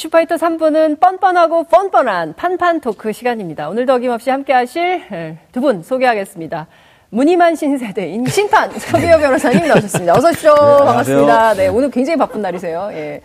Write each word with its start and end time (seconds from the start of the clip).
이슈파이터 0.00 0.34
3부는 0.34 1.00
뻔뻔하고 1.00 1.64
뻔뻔한 1.64 2.34
판판 2.34 2.80
토크 2.82 3.12
시간입니다. 3.14 3.70
오늘도 3.70 3.94
어김없이 3.94 4.28
함께 4.28 4.52
하실 4.52 5.02
예, 5.10 5.38
두분 5.52 5.82
소개하겠습니다. 5.82 6.66
무늬만 7.08 7.54
신세대인 7.56 8.26
신판 8.26 8.72
서비어 8.78 9.16
변호사님 9.18 9.66
나오셨습니다. 9.66 10.14
어서 10.14 10.28
오십시오. 10.28 10.52
네, 10.54 10.84
반갑습니다. 10.84 11.54
네, 11.54 11.68
오늘 11.68 11.90
굉장히 11.90 12.18
바쁜 12.18 12.42
날이세요. 12.42 12.90
예. 12.92 13.22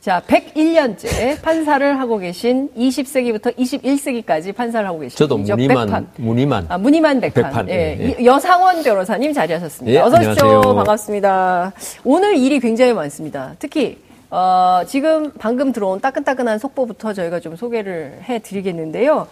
자, 0.00 0.22
101년째 0.26 1.42
판사를 1.42 2.00
하고 2.00 2.16
계신 2.16 2.70
20세기부터 2.74 3.54
21세기까지 3.56 4.54
판사를 4.54 4.86
하고 4.88 5.00
계신 5.00 5.18
저도 5.18 5.36
무늬만 5.36 5.86
백판. 5.86 6.08
무늬만 6.16 6.66
아, 6.70 6.78
무늬만 6.78 7.20
백판. 7.20 7.42
백판. 7.42 7.68
예. 7.68 8.14
예. 8.18 8.24
여상원 8.24 8.82
변호사님 8.82 9.34
자리하셨습니다. 9.34 9.94
예, 9.94 10.02
어서 10.02 10.16
오십시오. 10.16 10.46
안녕하세요. 10.46 10.74
반갑습니다. 10.76 11.72
오늘 12.04 12.38
일이 12.38 12.58
굉장히 12.60 12.94
많습니다. 12.94 13.54
특히 13.58 13.98
어, 14.30 14.82
지금 14.86 15.32
방금 15.38 15.72
들어온 15.72 16.00
따끈따끈한 16.00 16.58
속보부터 16.58 17.12
저희가 17.12 17.40
좀 17.40 17.56
소개를 17.56 18.20
해 18.28 18.38
드리겠는데요. 18.40 19.26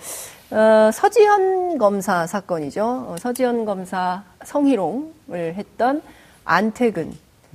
어, 0.51 0.91
서지현 0.93 1.79
검사 1.79 2.27
사건이죠. 2.27 2.85
어, 2.85 3.17
서지현 3.19 3.65
검사 3.65 4.23
성희롱을 4.45 5.55
했던 5.55 6.03
안태근, 6.45 7.13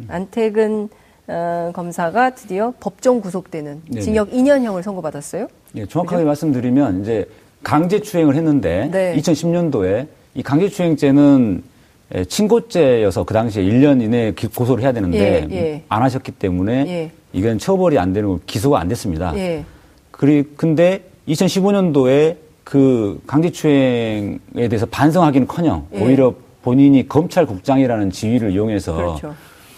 안태근 0.07 0.89
어, 1.27 1.71
검사가 1.73 2.31
드디어 2.31 2.73
법정 2.79 3.21
구속되는 3.21 3.83
네네. 3.87 4.01
징역 4.01 4.31
2년형을 4.31 4.81
선고받았어요. 4.81 5.47
네, 5.73 5.85
정확하게 5.85 6.17
그죠? 6.17 6.25
말씀드리면 6.27 7.01
이제 7.01 7.29
강제추행을 7.63 8.35
했는데 8.35 8.89
네. 8.91 9.15
2010년도에 9.17 10.07
이 10.33 10.43
강제추행죄는 10.43 11.63
친고죄여서 12.27 13.23
그 13.23 13.33
당시에 13.35 13.63
1년 13.63 14.01
이내에 14.01 14.33
고소를 14.55 14.83
해야 14.83 14.91
되는데 14.91 15.47
예, 15.51 15.55
예. 15.55 15.83
안 15.89 16.01
하셨기 16.01 16.31
때문에 16.31 16.85
예. 16.87 17.11
이건 17.33 17.59
처벌이 17.59 17.97
안 17.97 18.13
되는 18.13 18.29
거 18.29 18.39
기소가 18.45 18.79
안 18.79 18.87
됐습니다. 18.87 19.35
예. 19.37 19.65
그리 20.11 20.43
근데 20.55 21.03
2015년도에 21.27 22.37
그 22.63 23.21
강제추행에 23.27 24.67
대해서 24.69 24.85
반성하기는커녕 24.87 25.87
예. 25.93 26.01
오히려 26.03 26.33
본인이 26.61 27.07
검찰국장이라는 27.07 28.11
지위를 28.11 28.51
이용해서 28.51 28.95
그렇죠. 28.95 29.35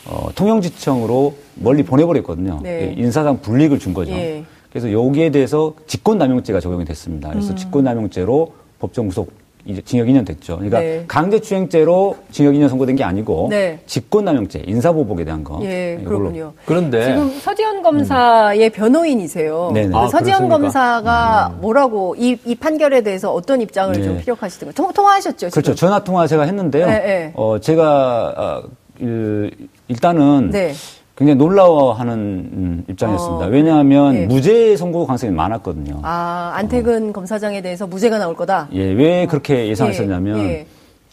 어, 0.07 0.29
통영지청으로 0.33 1.35
멀리 1.55 1.83
보내버렸거든요. 1.83 2.59
네. 2.63 2.95
인사상 2.97 3.41
불이익을 3.41 3.79
준 3.79 3.93
거죠. 3.93 4.11
예. 4.13 4.43
그래서 4.71 4.91
여기에 4.91 5.29
대해서 5.31 5.73
직권남용죄가 5.85 6.59
적용이 6.59 6.85
됐습니다. 6.85 7.29
그래서 7.29 7.51
음. 7.51 7.55
직권남용죄로 7.55 8.53
법정 8.79 9.07
구속 9.07 9.31
이제 9.65 9.81
징역 9.81 10.07
2년 10.07 10.25
됐죠. 10.25 10.55
그러니까 10.55 10.79
네. 10.79 11.03
강제추행죄로 11.07 12.17
징역 12.31 12.53
2년 12.53 12.69
선고된 12.69 12.95
게 12.95 13.03
아니고 13.03 13.47
네. 13.49 13.79
직권남용죄, 13.85 14.63
인사보복에 14.65 15.23
대한 15.23 15.43
거. 15.43 15.59
예, 15.63 15.99
그렇군요. 16.03 16.53
그런데 16.65 17.05
지금 17.05 17.29
서지현 17.39 17.83
검사의 17.83 18.65
음. 18.65 18.71
변호인이세요. 18.71 19.71
네네. 19.73 19.95
아, 19.95 20.07
서지현 20.07 20.47
그렇습니까? 20.47 20.57
검사가 20.57 21.53
음. 21.55 21.61
뭐라고 21.61 22.15
이, 22.17 22.37
이 22.45 22.55
판결에 22.55 23.01
대해서 23.01 23.31
어떤 23.31 23.61
입장을 23.61 23.93
네. 23.93 24.03
좀 24.03 24.17
피력하시던가 24.17 24.73
통, 24.73 24.91
통화하셨죠? 24.91 25.49
지금? 25.49 25.49
그렇죠. 25.51 25.75
전화 25.75 26.03
통화 26.03 26.27
제가 26.27 26.43
했는데요. 26.43 26.87
네, 26.87 26.99
네. 26.99 27.31
어, 27.35 27.59
제가 27.59 28.33
어, 28.65 28.69
일, 28.99 29.51
일단은 29.87 30.49
네. 30.51 30.73
굉장히 31.15 31.37
놀라워하는 31.37 32.13
음, 32.13 32.83
입장이었습니다. 32.89 33.45
어, 33.45 33.49
왜냐하면 33.49 34.15
예. 34.15 34.25
무죄 34.25 34.75
선고 34.77 35.05
가능성이 35.05 35.33
많았거든요. 35.33 35.99
아 36.03 36.53
안태근 36.55 37.09
어. 37.09 37.11
검사장에 37.11 37.61
대해서 37.61 37.85
무죄가 37.85 38.17
나올 38.17 38.35
거다. 38.35 38.67
예, 38.73 38.83
왜 38.91 39.25
그렇게 39.27 39.67
예상했었냐면 39.67 40.39
예. 40.39 40.43
예. 40.43 40.65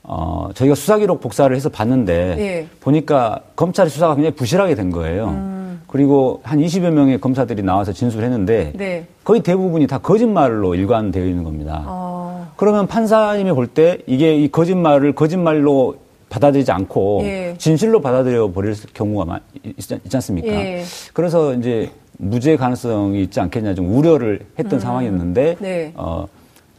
어, 0.04 0.48
저희가 0.54 0.74
수사 0.74 0.96
기록 0.98 1.20
복사를 1.20 1.54
해서 1.54 1.68
봤는데 1.68 2.36
예. 2.38 2.66
보니까 2.80 3.40
검찰의 3.56 3.90
수사가 3.90 4.14
굉장히 4.14 4.34
부실하게 4.36 4.74
된 4.74 4.90
거예요. 4.90 5.26
음. 5.28 5.82
그리고 5.86 6.40
한 6.44 6.58
20여 6.58 6.90
명의 6.90 7.18
검사들이 7.20 7.62
나와서 7.62 7.92
진술했는데 7.92 8.72
네. 8.76 9.06
거의 9.24 9.42
대부분이 9.42 9.86
다 9.86 9.98
거짓말로 9.98 10.74
일관되어 10.74 11.24
있는 11.24 11.44
겁니다. 11.44 11.82
어. 11.86 12.46
그러면 12.56 12.86
판사님이 12.86 13.52
볼 13.52 13.66
때 13.68 13.98
이게 14.06 14.34
이 14.36 14.48
거짓말을 14.50 15.14
거짓말로 15.14 15.96
받아들이지 16.28 16.70
않고 16.70 17.20
예. 17.24 17.54
진실로 17.58 18.00
받아들여 18.00 18.50
버릴 18.52 18.74
경우가 18.92 19.40
있, 19.64 19.78
있지 19.78 20.16
않습니까? 20.16 20.48
예. 20.48 20.84
그래서 21.12 21.54
이제 21.54 21.90
무죄 22.18 22.56
가능성이 22.56 23.22
있지 23.22 23.40
않겠냐 23.40 23.74
좀 23.74 23.94
우려를 23.96 24.40
했던 24.58 24.78
음. 24.78 24.80
상황이었는데 24.80 25.56
네. 25.60 25.92
어, 25.94 26.26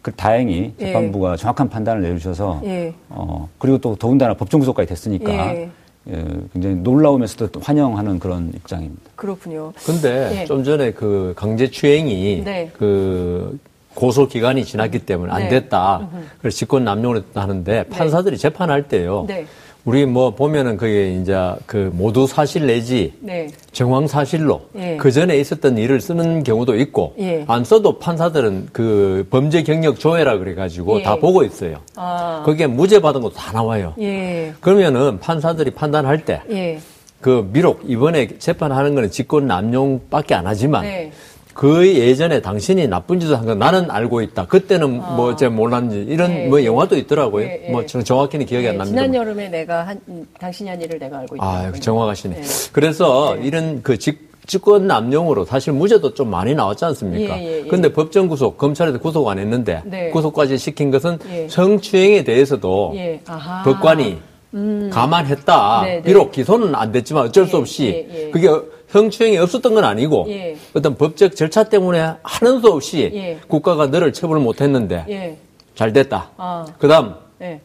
그 0.01 0.11
다행히 0.13 0.73
예. 0.79 0.85
재판부가 0.85 1.33
예. 1.33 1.37
정확한 1.37 1.69
판단을 1.69 2.01
내주셔서 2.01 2.61
예. 2.65 2.93
어, 3.09 3.49
그리고 3.57 3.77
또 3.79 3.95
더군다나 3.95 4.33
법정 4.33 4.59
구속까지 4.59 4.87
됐으니까 4.87 5.31
예. 5.55 5.69
예, 6.09 6.25
굉장히 6.53 6.75
놀라우면서도 6.77 7.59
환영하는 7.59 8.19
그런 8.19 8.51
입장입니다. 8.55 9.11
그렇군요. 9.15 9.73
근데 9.85 10.45
좀 10.45 10.63
전에 10.63 10.91
그 10.91 11.33
강제추행이 11.35 12.41
네. 12.43 12.71
그 12.73 13.59
고소 13.93 14.27
기간이 14.27 14.65
지났기 14.65 14.99
때문에 14.99 15.31
안 15.31 15.43
네. 15.43 15.49
됐다. 15.49 16.07
그래서 16.39 16.57
직권 16.57 16.83
남용을 16.83 17.23
하는데 17.33 17.71
네. 17.71 17.83
판사들이 17.83 18.37
네. 18.37 18.41
재판할 18.41 18.87
때요. 18.87 19.25
네. 19.27 19.45
우리 19.85 20.05
뭐 20.05 20.35
보면은 20.35 20.77
그게 20.77 21.13
이제 21.13 21.35
그 21.65 21.89
모두 21.93 22.27
사실 22.27 22.67
내지 22.67 23.13
네. 23.21 23.47
정황 23.71 24.07
사실로 24.07 24.63
예. 24.75 24.97
그 24.97 25.11
전에 25.11 25.37
있었던 25.37 25.77
일을 25.77 26.01
쓰는 26.01 26.43
경우도 26.43 26.75
있고 26.75 27.15
예. 27.19 27.45
안 27.47 27.63
써도 27.63 27.97
판사들은 27.97 28.69
그 28.73 29.25
범죄 29.31 29.63
경력 29.63 29.99
조회라 29.99 30.37
그래가지고 30.37 30.99
예. 30.99 31.03
다 31.03 31.15
보고 31.15 31.43
있어요. 31.43 31.77
아. 31.95 32.43
거기에 32.45 32.67
무죄 32.67 32.99
받은 32.99 33.21
것도 33.21 33.33
다 33.33 33.53
나와요. 33.53 33.93
예. 33.99 34.53
그러면은 34.59 35.19
판사들이 35.19 35.71
판단할 35.71 36.25
때그 36.25 36.45
예. 36.51 36.79
비록 37.53 37.81
이번에 37.87 38.37
재판하는 38.37 38.95
거는 38.95 39.09
직권 39.11 39.47
남용밖에 39.47 40.35
안 40.35 40.45
하지만. 40.45 40.83
네. 40.83 41.11
그 41.59 41.85
예전에 41.93 42.41
당신이 42.41 42.87
나쁜 42.87 43.19
짓을 43.19 43.37
한 43.37 43.45
건 43.45 43.59
나는 43.59 43.91
알고 43.91 44.21
있다. 44.21 44.45
그때는 44.45 45.01
아. 45.03 45.15
뭐 45.15 45.35
제가 45.35 45.51
몰랐는지 45.53 46.09
이런 46.09 46.31
네, 46.31 46.47
뭐 46.47 46.63
영화도 46.63 46.95
있더라고요. 46.95 47.45
네, 47.45 47.67
뭐 47.69 47.85
정확히는 47.85 48.45
기억이 48.45 48.63
네, 48.63 48.69
안 48.69 48.77
납니다. 48.77 49.01
지난 49.01 49.13
여름에 49.15 49.49
내가 49.49 49.87
한 49.87 49.99
당신이 50.39 50.69
한 50.69 50.81
일을 50.81 50.97
내가 50.99 51.19
알고 51.19 51.35
있다. 51.35 51.45
아, 51.45 51.71
정확하시네. 51.73 52.35
네. 52.35 52.41
그래서 52.71 53.35
네. 53.35 53.45
이런 53.45 53.81
그 53.83 53.97
직, 53.97 54.31
직권 54.47 54.87
남용으로 54.87 55.43
사실 55.43 55.73
무죄도 55.73 56.13
좀 56.13 56.29
많이 56.29 56.55
나왔지 56.55 56.85
않습니까? 56.85 57.37
예, 57.37 57.43
예, 57.45 57.57
예. 57.59 57.67
근데 57.67 57.91
법정 57.91 58.29
구속, 58.29 58.57
검찰에서 58.57 58.97
구속 58.99 59.27
안 59.27 59.37
했는데 59.37 59.81
네. 59.85 60.11
구속까지 60.11 60.57
시킨 60.57 60.91
것은 60.91 61.19
예. 61.29 61.47
성추행에 61.49 62.23
대해서도 62.23 62.93
예. 62.95 63.19
법관이 63.65 64.17
음. 64.53 64.89
감안했다. 64.93 65.81
네, 65.83 65.95
네. 65.97 66.01
비록 66.03 66.31
기소는 66.31 66.73
안 66.73 66.91
됐지만 66.93 67.25
어쩔 67.25 67.45
수 67.47 67.57
없이 67.57 68.29
그게 68.31 68.47
성추행이 68.89 69.37
없었던 69.37 69.73
건 69.73 69.83
아니고 69.83 70.25
예. 70.29 70.55
어떤 70.73 70.95
법적 70.95 71.35
절차 71.35 71.63
때문에 71.63 72.13
하는 72.23 72.61
수 72.61 72.67
없이 72.67 73.11
예. 73.13 73.39
국가가 73.47 73.87
너를 73.87 74.13
처벌을 74.13 74.41
못했는데 74.41 75.05
예. 75.09 75.37
잘 75.75 75.93
됐다. 75.93 76.29
아. 76.37 76.65
그다음 76.79 77.13
예. 77.41 77.59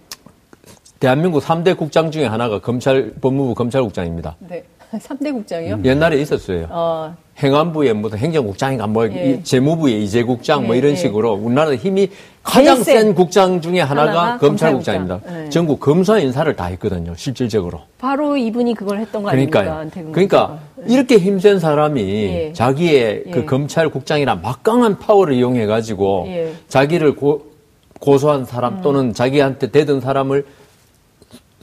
대한민국 1.00 1.42
3대 1.42 1.76
국장 1.76 2.10
중에 2.10 2.26
하나가 2.26 2.60
검찰 2.60 3.12
법무부 3.20 3.54
검찰국장입니다. 3.54 4.36
네. 4.38 4.62
3대 4.92 5.32
국장이요? 5.32 5.80
옛날에 5.84 6.20
있었어요. 6.20 6.68
어. 6.70 7.16
행안부에 7.42 7.92
무슨 7.94 8.18
행정국장인가 8.18 8.86
뭐 8.86 9.08
예. 9.10 9.42
재무부의 9.42 10.04
이재국장 10.04 10.60
뭐 10.60 10.64
예. 10.64 10.66
뭐 10.68 10.76
이런 10.76 10.92
예. 10.92 10.96
식으로 10.96 11.32
우리나라 11.32 11.74
힘이 11.74 12.10
가장 12.44 12.84
센 12.84 13.15
국장 13.15 13.60
중에 13.60 13.81
하나가, 13.81 14.10
하나가 14.10 14.38
검찰국장입니다. 14.38 15.15
검찰국장. 15.15 15.44
네. 15.44 15.50
전국 15.50 15.81
검사 15.81 16.19
인사를 16.19 16.55
다 16.55 16.66
했거든요. 16.66 17.15
실질적으로. 17.16 17.81
바로 17.99 18.37
이분이 18.37 18.75
그걸 18.75 19.00
했던 19.00 19.22
거 19.22 19.31
그러니까요. 19.31 19.72
아닙니까? 19.72 20.10
그러니까 20.12 20.59
네. 20.77 20.94
이렇게 20.94 21.16
힘센 21.16 21.59
사람이 21.59 22.03
예. 22.03 22.53
자기의 22.53 23.25
그 23.33 23.38
예. 23.41 23.44
검찰국장이란 23.47 24.43
막강한 24.43 24.99
파워를 24.99 25.34
이용해 25.34 25.65
가지고 25.66 26.27
예. 26.28 26.53
자기를 26.69 27.16
고, 27.16 27.47
고소한 27.99 28.44
사람 28.44 28.75
음. 28.75 28.81
또는 28.83 29.15
자기한테 29.15 29.71
대든 29.71 30.00
사람을 30.03 30.44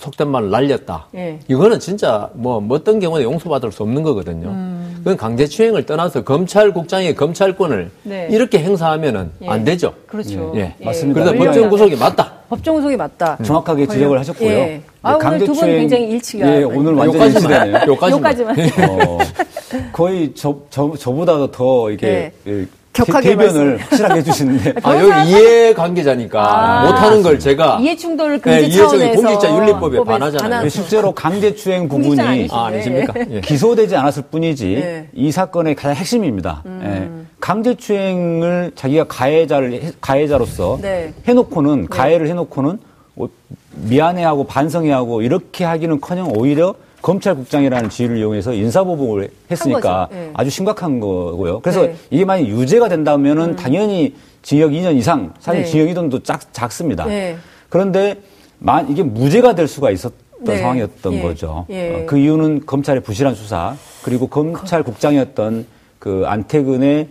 속된 0.01 0.27
말을 0.29 0.49
날렸다. 0.49 1.07
예. 1.15 1.39
이거는 1.47 1.79
진짜 1.79 2.29
뭐, 2.33 2.59
뭐 2.59 2.77
어떤 2.77 2.99
경우에 2.99 3.23
용서받을 3.23 3.71
수 3.71 3.83
없는 3.83 4.01
거거든요. 4.01 4.49
음. 4.49 4.95
그건 4.97 5.15
강제추행을 5.15 5.85
떠나서 5.85 6.23
검찰국장의 6.23 7.15
검찰권을 7.15 7.91
네. 8.03 8.27
이렇게 8.31 8.59
행사하면은 8.59 9.31
예. 9.43 9.47
안 9.47 9.63
되죠. 9.63 9.93
그렇죠. 10.07 10.51
예. 10.55 10.75
예. 10.79 10.85
맞습니다. 10.85 11.23
그래서 11.23 11.45
법정 11.45 11.69
구속이 11.69 11.95
맞다. 11.95 12.33
법정 12.49 12.75
구속이 12.75 12.97
맞다. 12.97 13.37
음. 13.39 13.43
정확하게 13.43 13.87
지적을 13.87 14.19
하셨고요. 14.19 14.49
예. 14.49 14.81
아, 15.03 15.13
오늘 15.13 15.39
두분 15.39 15.65
굉장히 15.65 16.09
일치가. 16.09 16.47
예, 16.47 16.63
오늘 16.63 16.93
완전히 16.93 17.25
일치네요. 17.25 17.81
요까지만. 17.87 18.55
어, 18.89 19.17
거의 19.93 20.33
저, 20.35 20.57
저, 20.69 20.93
저보다 20.97 21.49
더 21.51 21.91
이게 21.91 22.31
예. 22.47 22.65
격하게 22.93 23.29
대변을 23.29 23.77
확실하게 23.77 24.15
해주시는데 24.15 24.73
아 24.83 24.99
여기 24.99 25.31
이해 25.31 25.73
관계자니까 25.73 26.41
아, 26.41 26.85
못하는 26.91 27.23
걸 27.23 27.39
제가 27.39 27.79
이해 27.79 27.95
충돌을 27.95 28.39
금지 28.41 28.61
네, 28.61 28.69
차원에서 28.69 29.21
공직자 29.21 29.57
윤리법에 29.57 30.03
반하잖아요. 30.03 30.69
실제로 30.69 31.13
강제추행 31.13 31.87
부분이 31.87 32.49
아, 32.51 32.65
아니십니까? 32.65 33.13
예. 33.29 33.41
기소되지 33.41 33.95
않았을 33.95 34.23
뿐이지 34.23 34.73
예. 34.73 35.07
이 35.13 35.31
사건의 35.31 35.75
가장 35.75 35.95
핵심입니다. 35.95 36.63
음. 36.65 36.81
예. 36.83 37.21
강제추행을 37.39 38.71
자기가 38.75 39.05
가해자를 39.05 39.93
가해자로서 40.01 40.79
네. 40.81 41.13
해놓고는 41.27 41.81
네. 41.81 41.87
가해를 41.89 42.27
해놓고는 42.27 42.77
뭐 43.15 43.29
미안해하고 43.71 44.45
반성해하고 44.45 45.21
이렇게 45.21 45.63
하기는커녕 45.63 46.33
오히려 46.35 46.75
검찰국장이라는 47.01 47.89
지위를 47.89 48.17
이용해서 48.17 48.53
인사보복을 48.53 49.29
했으니까 49.49 50.07
네. 50.11 50.31
아주 50.33 50.49
심각한 50.49 50.99
거고요. 50.99 51.59
그래서 51.61 51.81
네. 51.87 51.95
이게 52.09 52.25
만약 52.25 52.47
유죄가 52.47 52.89
된다면은 52.89 53.49
음. 53.51 53.55
당연히 53.55 54.15
징역 54.41 54.71
2년 54.71 54.95
이상, 54.95 55.33
사실 55.39 55.63
네. 55.63 55.67
징역 55.67 55.87
2년도 55.87 56.23
작, 56.23 56.53
작습니다. 56.53 57.05
네. 57.05 57.37
그런데 57.69 58.17
만, 58.59 58.89
이게 58.89 59.03
무죄가 59.03 59.55
될 59.55 59.67
수가 59.67 59.91
있었던 59.91 60.13
네. 60.41 60.57
상황이었던 60.57 61.13
예. 61.13 61.21
거죠. 61.21 61.65
예. 61.69 61.95
어, 61.95 62.05
그 62.05 62.17
이유는 62.17 62.65
검찰의 62.65 63.01
부실한 63.01 63.35
수사, 63.35 63.75
그리고 64.03 64.27
검찰국장이었던 64.27 65.65
그 65.99 66.23
안태근의 66.25 67.07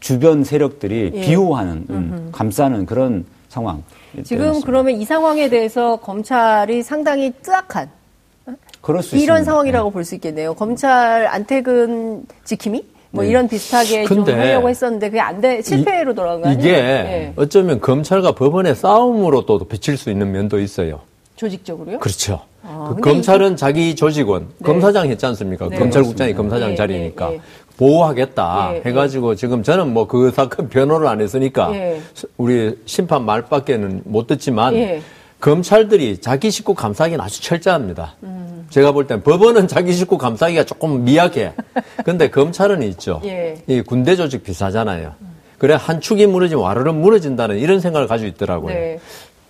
주변 0.00 0.44
세력들이 0.44 1.12
예. 1.14 1.20
비호하는, 1.20 1.86
음, 1.90 2.28
감싸는 2.32 2.86
그런 2.86 3.24
상황. 3.48 3.82
지금 4.24 4.44
때였습니다. 4.44 4.66
그러면 4.66 4.94
이 4.94 5.04
상황에 5.04 5.48
대해서 5.48 5.96
검찰이 5.96 6.82
상당히 6.82 7.32
뜨악한 7.42 7.90
그럴 8.80 9.02
수 9.02 9.16
이런 9.16 9.38
있습니다. 9.38 9.44
상황이라고 9.44 9.88
네. 9.90 9.92
볼수 9.92 10.14
있겠네요. 10.16 10.54
검찰 10.54 11.26
안태근 11.26 12.24
지킴이 12.44 12.84
뭐 13.12 13.24
네. 13.24 13.30
이런 13.30 13.48
비슷하게 13.48 14.04
좀 14.04 14.24
하려고 14.24 14.68
했었는데 14.68 15.08
그게 15.08 15.20
안 15.20 15.40
돼 15.40 15.60
실패로 15.62 16.14
돌아간 16.14 16.42
거아요 16.42 16.54
이게 16.54 16.72
네. 16.72 17.32
어쩌면 17.36 17.80
검찰과 17.80 18.32
법원의 18.32 18.74
싸움으로 18.76 19.46
또 19.46 19.58
비칠 19.64 19.96
수 19.96 20.10
있는 20.10 20.30
면도 20.30 20.60
있어요. 20.60 21.00
조직적으로요? 21.36 21.98
그렇죠. 21.98 22.42
아, 22.62 22.92
그 22.94 23.00
검찰은 23.00 23.54
이... 23.54 23.56
자기 23.56 23.96
조직원 23.96 24.48
네. 24.58 24.64
검사장 24.66 25.08
했지 25.08 25.24
않습니까? 25.26 25.68
네. 25.68 25.76
검찰국장이 25.78 26.34
검사장 26.34 26.72
예, 26.72 26.74
자리니까 26.76 27.32
예, 27.32 27.40
보호하겠다 27.78 28.72
예, 28.74 28.82
해가지고 28.84 29.34
지금 29.34 29.62
저는 29.62 29.92
뭐 29.92 30.06
그 30.06 30.30
사건 30.30 30.68
변호를 30.70 31.06
안 31.08 31.20
했으니까 31.20 31.72
우리 32.36 32.78
심판 32.86 33.24
말밖에는 33.24 34.02
못 34.04 34.26
듣지만. 34.26 34.74
검찰들이 35.40 36.18
자기 36.18 36.50
식구 36.50 36.74
감싸기는 36.74 37.20
아주 37.20 37.40
철저합니다. 37.42 38.14
음. 38.22 38.66
제가 38.70 38.92
볼 38.92 39.06
땐 39.06 39.22
법원은 39.22 39.66
자기 39.68 39.92
식구 39.92 40.18
감싸기가 40.18 40.64
조금 40.64 41.04
미약해. 41.04 41.52
근데 42.04 42.30
검찰은 42.30 42.82
있죠. 42.84 43.20
예. 43.24 43.56
이 43.66 43.80
군대 43.80 44.16
조직 44.16 44.44
비슷하잖아요. 44.44 45.12
그래 45.58 45.76
한 45.78 46.00
축이 46.00 46.26
무너지면 46.26 46.62
와르르 46.64 46.92
무너진다는 46.92 47.58
이런 47.58 47.80
생각을 47.80 48.06
가지고 48.06 48.28
있더라고요. 48.28 48.72
네. 48.74 48.98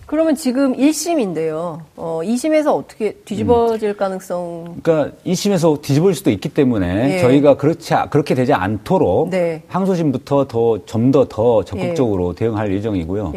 그러면 0.07 0.35
지금 0.35 0.77
1심인데요. 0.77 1.79
어, 1.97 2.21
2심에서 2.25 2.75
어떻게 2.77 3.13
뒤집어질 3.25 3.91
음. 3.91 3.97
가능성? 3.97 4.79
그러니까 4.83 5.17
2심에서 5.25 5.81
뒤집을 5.83 6.15
수도 6.15 6.31
있기 6.33 6.49
때문에 6.49 7.15
예. 7.17 7.19
저희가 7.21 7.57
그렇지 7.57 7.95
그렇게 8.11 8.35
되지 8.35 8.53
않도록 8.53 9.29
네. 9.31 9.63
항소심부터 9.69 10.49
더 10.49 10.79
좀 10.87 11.13
더더 11.13 11.29
더 11.29 11.65
적극적으로 11.65 12.31
예. 12.31 12.39
대응할 12.41 12.73
예정이고요. 12.73 13.33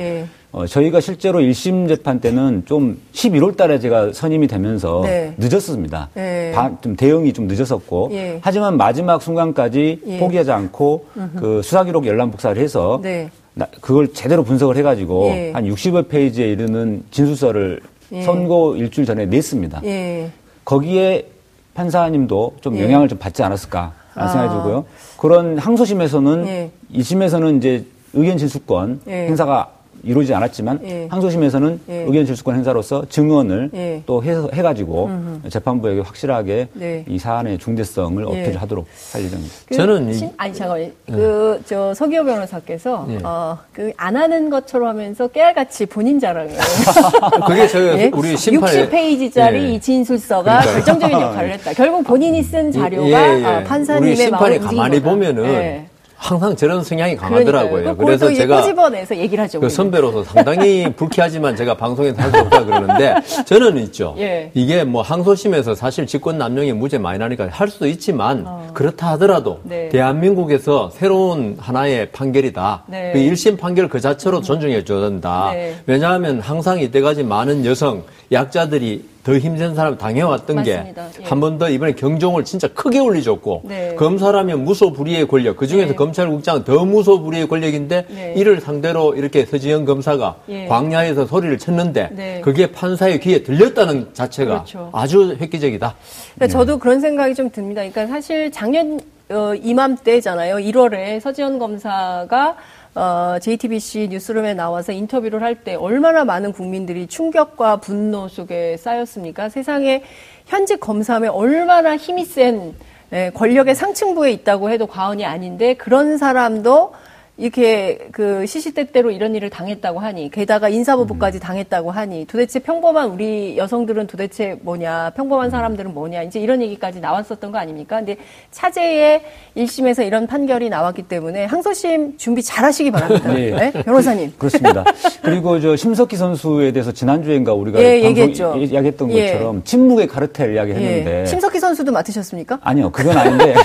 예. 0.53 0.57
어, 0.57 0.67
저희가 0.67 1.01
실제로 1.01 1.39
1심 1.39 1.87
재판 1.87 2.19
때는 2.19 2.63
좀 2.65 2.99
11월 3.13 3.57
달에 3.57 3.79
제가 3.79 4.13
선임이 4.13 4.47
되면서 4.47 5.01
네. 5.03 5.33
늦었습니다. 5.37 6.09
네. 6.13 6.51
바, 6.53 6.71
좀 6.81 6.95
대응이 6.95 7.33
좀 7.33 7.47
늦었었고. 7.47 8.09
예. 8.13 8.39
하지만 8.41 8.77
마지막 8.77 9.21
순간까지 9.21 10.01
예. 10.05 10.19
포기하지 10.19 10.51
않고 10.51 11.05
음흠. 11.17 11.39
그 11.39 11.61
수사기록 11.63 12.05
열람 12.05 12.29
복사를 12.31 12.61
해서 12.61 12.99
네. 13.01 13.29
나, 13.55 13.65
그걸 13.81 14.13
제대로 14.13 14.43
분석을 14.43 14.77
해가지고 14.77 15.25
예. 15.29 15.51
한 15.51 15.65
60여 15.65 16.07
페이지에 16.07 16.47
이르는 16.51 17.03
진술서를 17.09 17.81
예. 18.11 18.21
선고 18.21 18.75
일주일 18.75 19.07
전에 19.07 19.25
냈습니다. 19.25 19.81
예. 19.85 20.29
거기에 20.65 21.27
판사님도 21.73 22.57
좀 22.61 22.77
예. 22.77 22.83
영향을 22.83 23.07
좀 23.07 23.17
받지 23.17 23.41
않았을까 23.41 23.93
아. 24.13 24.27
생각이 24.27 24.53
들고요. 24.53 24.85
그런 25.17 25.57
항소심에서는 25.57 26.69
2심에서는 26.93 27.57
이제 27.57 27.85
의견 28.13 28.37
진술권 28.37 29.01
행사가 29.07 29.71
이루어지지 30.03 30.33
않았지만 30.33 30.79
예. 30.83 31.07
항소심에서는 31.09 31.79
예. 31.89 31.93
의견 32.07 32.25
질수권 32.25 32.55
행사로서 32.55 33.05
증언을 33.07 33.69
예. 33.73 34.03
또 34.05 34.23
해, 34.23 34.35
해가지고 34.53 35.05
음흠. 35.05 35.49
재판부에게 35.49 36.01
확실하게 36.01 36.67
네. 36.73 37.05
이 37.07 37.17
사안의 37.17 37.57
중대성을 37.57 38.21
예. 38.21 38.41
어필하도록 38.43 38.85
할 39.13 39.23
예정입니다. 39.23 39.55
그, 39.65 39.75
저는 39.75 40.13
이, 40.13 40.29
아니 40.37 40.53
잠깐만 40.53 40.91
그저 41.07 41.93
서기호 41.93 42.25
변호사께서 42.25 43.07
예. 43.09 43.19
어, 43.23 43.57
그안 43.71 44.17
하는 44.17 44.49
것처럼 44.49 44.89
하면서 44.89 45.27
깨알같이 45.27 45.85
본인 45.85 46.19
자랑을 46.19 46.51
그게 47.47 47.67
저희 47.67 47.85
예? 47.99 48.11
우리 48.13 48.35
심판에 48.35 48.89
60페이지짜리 48.89 49.73
이 49.73 49.79
진술서가 49.79 50.43
그러니까요. 50.59 50.73
결정적인 50.73 51.19
역할을 51.19 51.51
했다. 51.53 51.73
결국 51.73 52.03
본인이 52.03 52.43
쓴 52.43 52.71
자료가 52.71 53.59
어, 53.59 53.63
판사님의 53.63 54.15
심판이 54.17 54.59
가만히 54.59 55.01
보면은 55.01 55.92
항상 56.23 56.55
저런 56.55 56.85
성향이 56.85 57.17
강하더라고요. 57.17 57.97
그래서 57.97 58.33
제가 58.33 58.61
꼬집어내서 58.61 59.17
얘기를 59.17 59.43
하죠. 59.43 59.59
그 59.59 59.67
선배로서 59.67 60.23
상당히 60.23 60.87
불쾌하지만 60.95 61.55
제가 61.57 61.75
방송에서 61.75 62.21
할 62.21 62.33
수 62.33 62.39
없다 62.39 62.63
그러는데 62.65 63.15
저는 63.45 63.77
있죠. 63.83 64.15
예. 64.17 64.49
이게 64.53 64.83
뭐 64.85 65.01
항소심에서 65.01 65.75
사실 65.75 66.07
직권 66.07 66.37
남용이 66.37 66.71
무죄 66.73 66.97
많이 66.97 67.19
나니까 67.19 67.49
할 67.51 67.67
수도 67.67 67.85
있지만 67.87 68.43
어. 68.47 68.69
그렇다 68.73 69.11
하더라도 69.11 69.59
네. 69.63 69.89
대한민국에서 69.89 70.89
새로운 70.93 71.57
하나의 71.59 72.09
판결이다. 72.11 72.85
네. 72.87 73.11
그 73.13 73.19
1심 73.19 73.59
판결 73.59 73.89
그 73.89 73.99
자체로 73.99 74.41
존중해 74.41 74.85
줘야 74.85 75.01
된다. 75.01 75.51
네. 75.53 75.75
왜냐하면 75.85 76.39
항상 76.39 76.79
이때까지 76.79 77.23
많은 77.23 77.65
여성 77.65 78.03
약자들이 78.31 79.12
더 79.23 79.37
힘든 79.37 79.73
사람 79.73 79.97
당해왔던 79.97 80.63
게 80.63 80.93
한 81.23 81.39
번 81.39 81.57
더 81.57 81.69
이번에 81.69 81.93
경종을 81.93 82.43
진짜 82.43 82.67
크게 82.67 82.99
올리줬고 82.99 83.61
네. 83.65 83.95
검사라면 83.95 84.63
무소불위의 84.65 85.27
권력 85.27 85.55
그 85.57 85.65
중에서 85.67 85.89
네. 85.89 85.95
검찰국장은 85.95 86.63
더 86.65 86.83
무소불위의 86.85 87.47
권력인데 87.47 88.05
네. 88.09 88.33
이를 88.35 88.59
상대로 88.59 89.13
이렇게 89.15 89.45
서지현 89.45 89.85
검사가 89.85 90.35
예. 90.49 90.67
광야에서 90.67 91.25
소리를 91.25 91.57
쳤는데 91.57 92.09
네. 92.11 92.41
그게 92.43 92.71
판사의 92.71 93.19
귀에 93.21 93.43
들렸다는 93.43 94.09
자체가 94.13 94.51
그렇죠. 94.63 94.89
아주 94.91 95.37
획기적이다. 95.39 95.95
그러니까 96.35 96.57
저도 96.59 96.77
그런 96.79 96.99
생각이 96.99 97.33
좀 97.35 97.49
듭니다. 97.49 97.81
그러니까 97.81 98.07
사실 98.07 98.51
작년 98.51 98.99
어, 99.29 99.53
이맘때잖아요. 99.55 100.55
1월에 100.57 101.19
서지현 101.21 101.57
검사가 101.59 102.55
어, 102.95 103.37
JTBC 103.41 104.09
뉴스룸에 104.11 104.53
나와서 104.53 104.91
인터뷰를 104.91 105.41
할 105.41 105.55
때 105.63 105.75
얼마나 105.75 106.25
많은 106.25 106.51
국민들이 106.51 107.07
충격과 107.07 107.77
분노 107.77 108.27
속에 108.27 108.75
쌓였습니까? 108.77 109.49
세상에 109.49 110.03
현직 110.45 110.79
검사면 110.79 111.29
얼마나 111.31 111.95
힘이 111.95 112.25
센 112.25 112.73
예, 113.13 113.31
권력의 113.33 113.75
상층부에 113.75 114.31
있다고 114.31 114.71
해도 114.71 114.87
과언이 114.87 115.23
아닌데 115.25 115.75
그런 115.75 116.17
사람도 116.17 116.93
이렇게 117.35 117.97
그 118.11 118.45
시시때때로 118.45 119.09
이런 119.09 119.33
일을 119.33 119.49
당했다고 119.49 119.99
하니 119.99 120.29
게다가 120.29 120.69
인사보복까지 120.69 121.39
음. 121.39 121.39
당했다고 121.39 121.89
하니 121.89 122.25
도대체 122.25 122.59
평범한 122.59 123.09
우리 123.09 123.57
여성들은 123.57 124.05
도대체 124.05 124.59
뭐냐 124.61 125.13
평범한 125.15 125.49
사람들은 125.49 125.95
뭐냐 125.95 126.21
이제 126.21 126.39
이런 126.39 126.61
얘기까지 126.61 126.99
나왔었던 126.99 127.51
거 127.51 127.57
아닙니까? 127.57 127.97
근데 127.97 128.17
차제의 128.51 129.23
1심에서 129.57 130.05
이런 130.05 130.27
판결이 130.27 130.69
나왔기 130.69 131.03
때문에 131.03 131.45
항소심 131.45 132.19
준비 132.19 132.43
잘 132.43 132.65
하시기 132.65 132.91
바랍니다. 132.91 133.29
네. 133.33 133.49
네? 133.49 133.71
변호사님. 133.71 134.33
그렇습니다. 134.37 134.83
그리고 135.23 135.59
저 135.59 135.75
심석희 135.75 136.15
선수에 136.15 136.71
대해서 136.71 136.91
지난주엔가 136.91 137.51
우리가 137.53 137.81
예, 137.81 138.03
얘기했죠. 138.03 138.55
이야기했던 138.57 139.11
예. 139.11 139.31
것처럼 139.33 139.63
침묵의 139.63 140.07
카르텔 140.07 140.53
이야기했는데 140.53 141.21
예. 141.21 141.25
심석희 141.25 141.59
선수도 141.59 141.91
맡으셨습니까? 141.91 142.59
아니요. 142.61 142.91
그건 142.91 143.17
아닌데 143.17 143.55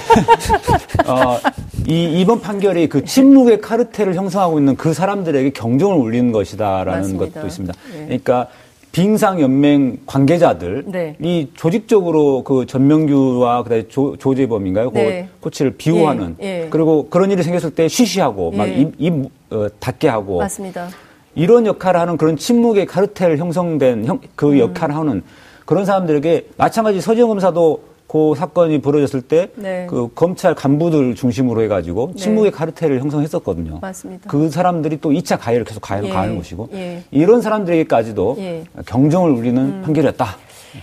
어, 1.06 1.38
이 1.86 2.20
이번 2.20 2.40
판결이 2.40 2.88
그 2.88 3.04
침묵의 3.04 3.57
카르텔을 3.58 4.14
형성하고 4.14 4.58
있는 4.58 4.76
그 4.76 4.92
사람들에게 4.92 5.50
경종을 5.50 5.96
울리는 5.98 6.32
것이다라는 6.32 7.00
맞습니다. 7.00 7.40
것도 7.40 7.46
있습니다. 7.46 7.74
네. 7.92 8.04
그러니까 8.06 8.48
빙상 8.90 9.40
연맹 9.40 9.98
관계자들이 10.06 11.16
네. 11.18 11.48
조직적으로 11.54 12.42
그 12.42 12.66
전명규와 12.66 13.62
그다음에 13.62 13.86
조, 13.88 14.16
조재범인가요? 14.16 14.90
그 14.90 14.98
네. 14.98 15.28
그 15.34 15.40
코치를 15.44 15.72
비호하는 15.76 16.36
예. 16.40 16.64
예. 16.64 16.66
그리고 16.70 17.08
그런 17.08 17.30
일이 17.30 17.42
생겼을 17.42 17.70
때 17.70 17.86
쉬쉬하고 17.86 18.50
예. 18.54 18.56
막입 18.56 18.94
입, 18.98 19.12
어, 19.50 19.68
닫게 19.78 20.08
하고 20.08 20.38
맞습니다. 20.38 20.88
이런 21.34 21.66
역할을 21.66 22.00
하는 22.00 22.16
그런 22.16 22.36
침묵의 22.36 22.86
카르텔 22.86 23.36
형성된 23.36 24.06
형, 24.06 24.20
그 24.34 24.52
음. 24.52 24.58
역할을 24.58 24.96
하는 24.96 25.22
그런 25.64 25.84
사람들에게 25.84 26.48
마찬가지 26.56 27.00
서지영 27.00 27.28
검사도 27.28 27.82
그 28.08 28.34
사건이 28.34 28.80
벌어졌을 28.80 29.20
때그 29.20 29.52
네. 29.56 29.86
검찰 30.14 30.54
간부들 30.54 31.14
중심으로 31.14 31.62
해가지고 31.62 32.12
네. 32.14 32.22
침묵의 32.22 32.50
카르텔을 32.52 33.00
형성했었거든요. 33.00 33.80
맞습니다. 33.82 34.30
그 34.30 34.48
사람들이 34.50 34.98
또 35.00 35.10
2차 35.10 35.38
가해를 35.38 35.66
계속 35.66 35.80
가해를 35.80 36.08
예. 36.08 36.12
가하는 36.12 36.36
것이고 36.38 36.70
예. 36.72 37.04
이런 37.10 37.42
사람들에게까지도 37.42 38.36
예. 38.38 38.64
경종을 38.86 39.30
울리는 39.30 39.62
음. 39.62 39.82
판결이었다. 39.84 40.26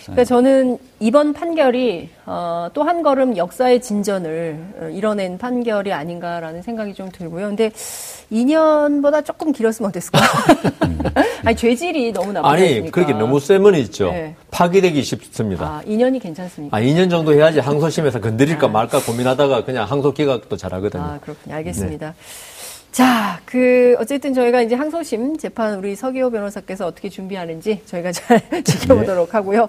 그러니까 0.02 0.24
저는 0.24 0.78
이번 1.00 1.34
판결이 1.34 2.10
어, 2.26 2.70
또 2.74 2.84
한 2.86 3.02
걸음 3.02 3.36
역사의 3.36 3.82
진전을 3.82 4.60
어, 4.80 4.90
이뤄낸 4.90 5.38
판결이 5.38 5.92
아닌가라는 5.92 6.62
생각이 6.62 6.94
좀 6.94 7.10
들고요. 7.12 7.48
근데 7.48 7.72
2년보다 8.32 9.26
조금 9.26 9.52
길었으면 9.52 9.90
어땠을까? 9.90 10.20
아니 11.46 11.56
죄질이 11.56 12.12
너무 12.12 12.32
나쁘다. 12.34 12.52
아니 12.54 12.92
그렇게 12.92 13.14
너무 13.14 13.40
세면 13.40 13.76
있죠. 13.76 14.12
네. 14.12 14.36
파기되기 14.52 15.02
쉽습니다. 15.04 15.66
아 15.66 15.82
2년이 15.88 16.22
괜찮습니까? 16.22 16.76
아 16.76 16.80
2년 16.82 17.10
정도 17.10 17.34
해야지 17.34 17.60
항소심에서 17.60 18.20
건드릴까 18.22 18.68
아. 18.68 18.70
말까 18.70 19.02
고민하다가 19.02 19.66
그냥 19.66 19.86
항소 19.90 20.14
기각도 20.14 20.58
잘하거든요. 20.58 21.04
아 21.04 21.20
그렇군요. 21.22 21.56
알겠습니다. 21.56 22.08
네. 22.08 22.14
자, 22.96 23.42
그 23.44 23.94
어쨌든 24.00 24.34
저희가 24.34 24.62
이제 24.62 24.74
항소심 24.74 25.38
재판 25.38 25.76
우리 25.76 25.98
서기호 25.98 26.30
변호사께서 26.30 26.88
어떻게 26.88 27.10
준비하는지 27.10 27.82
저희가 27.86 28.14
잘 28.14 28.40
지켜보도록 28.64 29.28
네. 29.28 29.32
하고요. 29.34 29.68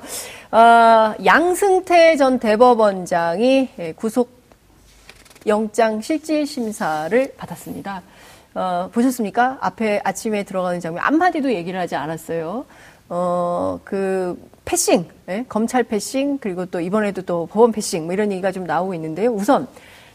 어, 0.52 1.14
양승태 1.24 2.16
전 2.18 2.38
대법원장이 2.38 3.68
예, 3.80 3.92
구속 3.94 4.30
영장 5.44 6.00
실질 6.00 6.46
심사를 6.46 7.34
받았습니다. 7.36 8.02
어, 8.54 8.90
보셨습니까? 8.92 9.58
앞에 9.60 10.02
아침에 10.04 10.44
들어가는 10.44 10.78
장면 10.78 11.02
한마디도 11.02 11.52
얘기를 11.52 11.80
하지 11.80 11.96
않았어요. 11.96 12.64
어, 13.08 13.80
그 13.82 14.40
패싱, 14.64 15.04
예? 15.30 15.44
검찰 15.48 15.82
패싱 15.82 16.38
그리고 16.38 16.64
또 16.66 16.80
이번에도 16.80 17.22
또 17.22 17.46
법원 17.46 17.72
패싱 17.72 18.04
뭐 18.04 18.12
이런 18.12 18.30
얘기가 18.30 18.52
좀 18.52 18.66
나오고 18.66 18.94
있는데요. 18.94 19.32
우선 19.32 19.66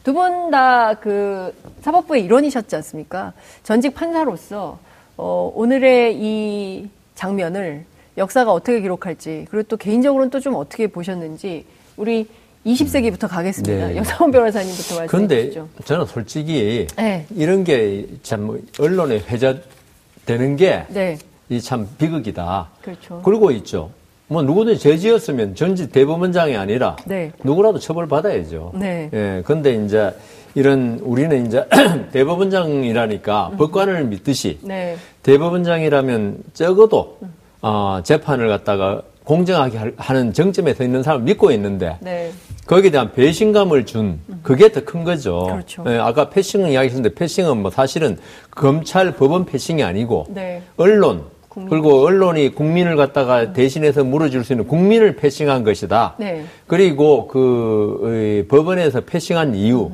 두 0.03 0.13
분 0.13 0.49
다 0.51 0.95
그 1.01 1.53
사법부의 1.81 2.23
일원이셨지 2.25 2.75
않습니까? 2.77 3.33
전직 3.63 3.93
판사로서 3.93 4.79
어, 5.17 5.51
오늘의 5.55 6.17
이 6.19 6.89
장면을 7.15 7.85
역사가 8.17 8.51
어떻게 8.51 8.81
기록할지 8.81 9.45
그리고 9.49 9.67
또 9.67 9.77
개인적으로는 9.77 10.29
또 10.31 10.39
좀 10.39 10.55
어떻게 10.55 10.87
보셨는지 10.87 11.65
우리 11.97 12.27
20세기부터 12.65 13.27
가겠습니다. 13.27 13.87
네. 13.87 13.95
여성원 13.97 14.31
변호사님부터 14.31 14.95
말씀해 14.95 15.07
그런데 15.07 15.43
주시죠. 15.45 15.69
저는 15.85 16.05
솔직히 16.05 16.87
네. 16.95 17.25
이런 17.35 17.63
게 17.63 18.05
참 18.23 18.59
언론에 18.79 19.19
회자되는 19.19 20.55
게 20.57 21.17
이참 21.49 21.81
네. 21.85 21.89
비극이다. 21.97 22.69
그렇죠. 22.81 23.21
그리고 23.23 23.51
있죠. 23.51 23.91
뭐 24.31 24.41
누구든지 24.43 24.79
죄 24.79 24.95
지었으면 24.95 25.55
전직 25.55 25.91
대법원장이 25.91 26.55
아니라 26.55 26.95
네. 27.05 27.33
누구라도 27.43 27.79
처벌 27.79 28.07
받아야죠. 28.07 28.71
네. 28.75 29.09
예. 29.11 29.43
근데 29.45 29.73
이제 29.83 30.13
이런 30.55 31.01
우리는 31.03 31.45
이제 31.45 31.65
대법원장이라니까 32.13 33.49
음. 33.51 33.57
법관을 33.57 34.05
믿듯이 34.05 34.57
네. 34.61 34.95
대법원장이라면 35.23 36.43
적어도 36.53 37.17
어, 37.61 37.99
재판을 38.05 38.47
갖다가 38.47 39.01
공정하게 39.25 39.91
하는 39.97 40.31
정점에 40.31 40.73
서 40.75 40.85
있는 40.85 41.03
사람을 41.03 41.25
믿고 41.25 41.51
있는데 41.51 41.97
네. 41.99 42.31
거기에 42.67 42.89
대한 42.89 43.11
배신감을 43.11 43.85
준 43.85 44.21
그게 44.43 44.71
더 44.71 44.79
큰 44.85 45.03
거죠. 45.03 45.43
그렇죠. 45.43 45.83
예, 45.87 45.97
아까 45.97 46.29
패싱 46.29 46.61
이야기했는데 46.71 47.15
패싱은 47.15 47.57
뭐 47.61 47.69
사실은 47.69 48.17
검찰 48.49 49.11
법원 49.11 49.43
패싱이 49.43 49.83
아니고 49.83 50.27
네. 50.29 50.61
언론. 50.77 51.25
그리고 51.69 52.05
언론이 52.05 52.55
국민을 52.55 52.95
갖다가 52.95 53.51
대신해서 53.51 54.03
물어줄 54.03 54.45
수 54.45 54.53
있는 54.53 54.67
국민을 54.67 55.17
패싱한 55.17 55.63
것이다. 55.63 56.15
네. 56.17 56.45
그리고 56.67 57.27
그 57.27 58.45
법원에서 58.49 59.01
패싱한 59.01 59.55
이유 59.55 59.91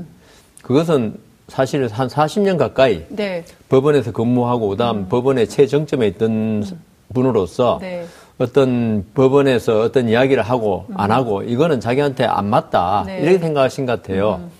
그것은 0.61 1.15
사실 1.47 1.87
한 1.87 2.07
40년 2.07 2.57
가까이 2.57 3.05
네. 3.09 3.43
법원에서 3.69 4.11
근무하고 4.11 4.69
그다음 4.69 4.97
음. 4.97 5.09
법원의 5.09 5.47
최정점에 5.47 6.07
있던 6.07 6.31
음. 6.31 6.79
분으로서 7.13 7.79
네. 7.81 8.05
어떤 8.37 9.05
법원에서 9.15 9.81
어떤 9.81 10.09
이야기를 10.09 10.43
하고 10.43 10.85
음. 10.89 10.95
안 10.97 11.09
하고 11.11 11.41
이거는 11.41 11.79
자기한테 11.79 12.25
안 12.25 12.49
맞다 12.49 13.03
네. 13.07 13.19
이렇게 13.21 13.39
생각하신 13.39 13.85
것 13.85 14.01
같아요. 14.03 14.41
음. 14.41 14.51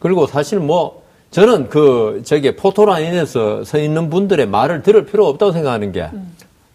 그리고 0.00 0.26
사실 0.26 0.58
뭐 0.58 1.02
저는 1.30 1.70
그 1.70 2.22
저기 2.24 2.54
포토라인에서 2.56 3.64
서 3.64 3.78
있는 3.78 4.10
분들의 4.10 4.46
말을 4.48 4.82
들을 4.82 5.06
필요 5.06 5.26
없다고 5.28 5.52
생각하는 5.52 5.92
게 5.92 6.10
음. 6.12 6.31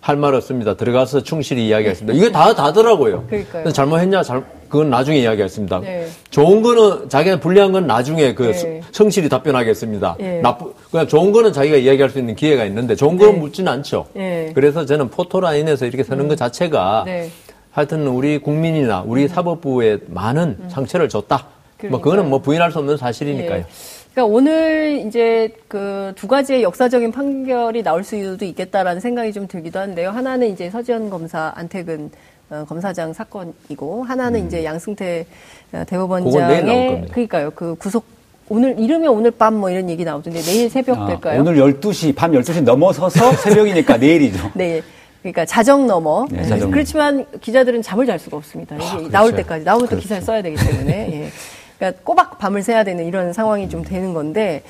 할 0.08 0.16
말 0.16 0.34
없습니다. 0.36 0.74
들어가서 0.74 1.22
충실히 1.22 1.68
이야기했습니다. 1.68 2.18
이게 2.18 2.32
다 2.32 2.56
다더라고요. 2.56 3.26
그러니까요. 3.28 3.74
잘못했냐, 3.74 4.24
잘, 4.24 4.42
그건 4.70 4.90
나중에 4.90 5.20
이야기했습니다. 5.20 5.82
네. 5.82 6.08
좋은 6.30 6.62
거는 6.62 7.10
자기가 7.10 7.42
불리한 7.42 7.74
건 7.74 7.88
나중에 7.88 8.34
그 8.34 8.54
네. 8.54 8.82
성실히 8.94 9.28
답변하겠습니다. 9.28 10.16
네. 10.18 10.40
나쁘 10.40 10.74
그냥 10.92 11.10
좋은 11.10 11.34
거는 11.34 11.52
자기가 11.52 11.76
이야기할 11.76 12.10
수 12.10 12.20
있는 12.20 12.36
기회가 12.38 12.64
있는데 12.64 12.96
좋은 12.96 13.18
거는 13.18 13.34
네. 13.34 13.40
묻지는 13.40 13.70
않죠. 13.70 14.06
네. 14.14 14.52
그래서 14.56 14.86
저는 14.86 15.10
포토라인에서 15.10 15.86
이렇게 15.86 16.06
서는 16.06 16.24
음. 16.24 16.28
것 16.30 16.38
자체가 16.38 17.04
네. 17.06 17.30
하여튼 17.72 18.08
우리 18.08 18.38
국민이나 18.38 19.04
우리 19.06 19.24
음. 19.24 19.28
사법부에 19.28 19.98
많은 20.08 20.56
음. 20.58 20.70
상처를 20.70 21.10
줬다. 21.10 21.48
그러니까요. 21.78 21.92
뭐 21.92 22.02
그거는 22.02 22.30
뭐 22.30 22.40
부인할 22.40 22.72
수 22.72 22.80
없는 22.80 22.96
사실이니까요. 22.96 23.66
예. 24.18 24.22
그러니까 24.22 24.26
오늘 24.26 25.04
이제 25.08 25.54
그 25.68 25.98
두 26.16 26.28
가지의 26.28 26.64
역사적인 26.64 27.12
판결이 27.12 27.84
나올 27.84 28.04
수도 28.04 28.44
있겠다라는 28.46 29.00
생각이 29.02 29.34
좀 29.34 29.48
들기도 29.48 29.80
한데요. 29.80 30.10
하나는 30.10 30.48
이제 30.52 30.70
서지현 30.70 31.10
검사 31.10 31.52
안택은 31.56 32.10
어, 32.50 32.66
검사장 32.68 33.14
사건이고 33.14 34.04
하나는 34.04 34.42
음. 34.42 34.48
이제 34.48 34.64
양승태 34.64 35.26
어, 35.74 35.84
대법원장의 35.86 37.08
그러니까요. 37.12 37.52
그 37.52 37.76
구속 37.76 38.06
오늘 38.50 38.80
이르면 38.80 39.10
오늘 39.10 39.32
밤 39.32 39.56
뭐 39.56 39.70
이런 39.70 39.90
얘기 39.90 40.04
나오던데 40.06 40.42
내일 40.42 40.70
새벽 40.70 40.98
아, 41.02 41.06
될까요? 41.08 41.42
오늘 41.42 41.58
12시 41.58 42.16
밤 42.16 42.32
12시 42.32 42.64
넘어서서 42.64 43.34
새벽이니까 43.44 43.98
내일이죠. 43.98 44.52
네. 44.56 44.82
그러니까 45.22 45.46
자정 45.46 45.86
넘어. 45.88 46.26
네, 46.32 46.44
자정. 46.46 46.72
그렇지만 46.72 47.26
기자들은 47.42 47.82
잠을 47.82 48.06
잘 48.06 48.18
수가 48.18 48.38
없습니다. 48.38 48.76
아, 48.76 48.80
그렇죠. 48.80 49.10
나올 49.10 49.36
때까지 49.36 49.66
나오면 49.66 49.88
그렇죠. 49.88 49.98
또 49.98 50.02
기사를 50.02 50.24
써야 50.24 50.42
되기 50.42 50.56
때문에. 50.56 51.10
예. 51.12 51.30
그러니까 51.78 52.02
꼬박 52.04 52.38
밤을 52.38 52.64
새야 52.64 52.84
되는 52.84 53.06
이런 53.06 53.34
상황이 53.34 53.70
좀 53.70 53.84
되는 53.84 54.14
건데 54.14 54.64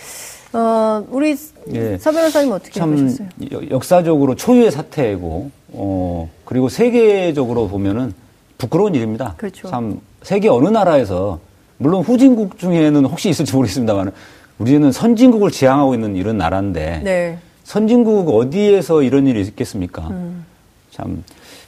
어, 0.54 1.06
우리 1.10 1.36
예. 1.74 1.98
서 1.98 2.12
변호사님 2.12 2.52
어떻게 2.52 2.80
참 2.80 2.92
보셨어요? 2.92 3.28
역사적으로 3.70 4.36
초유의 4.36 4.72
사태고 4.72 5.52
어, 5.74 6.30
그리고 6.46 6.70
세계적으로 6.70 7.68
보면은 7.68 8.14
부끄러운 8.58 8.96
일입니다. 8.96 9.36
그렇죠. 9.38 9.68
참 9.68 10.00
세계 10.24 10.50
어느 10.50 10.68
나라에서 10.68 11.40
물론 11.78 12.02
후진국 12.02 12.58
중에는 12.58 13.06
혹시 13.06 13.30
있을지 13.30 13.54
모르겠습니다만 13.56 14.12
우리는 14.58 14.92
선진국을 14.92 15.52
지향하고 15.52 15.94
있는 15.94 16.16
이런 16.16 16.38
나라인데 16.38 17.02
네. 17.04 17.38
선진국 17.64 18.30
어디에서 18.30 19.04
이런 19.04 19.28
일이 19.28 19.42
있겠습니까? 19.42 20.08
음. 20.08 20.46
참 20.90 21.24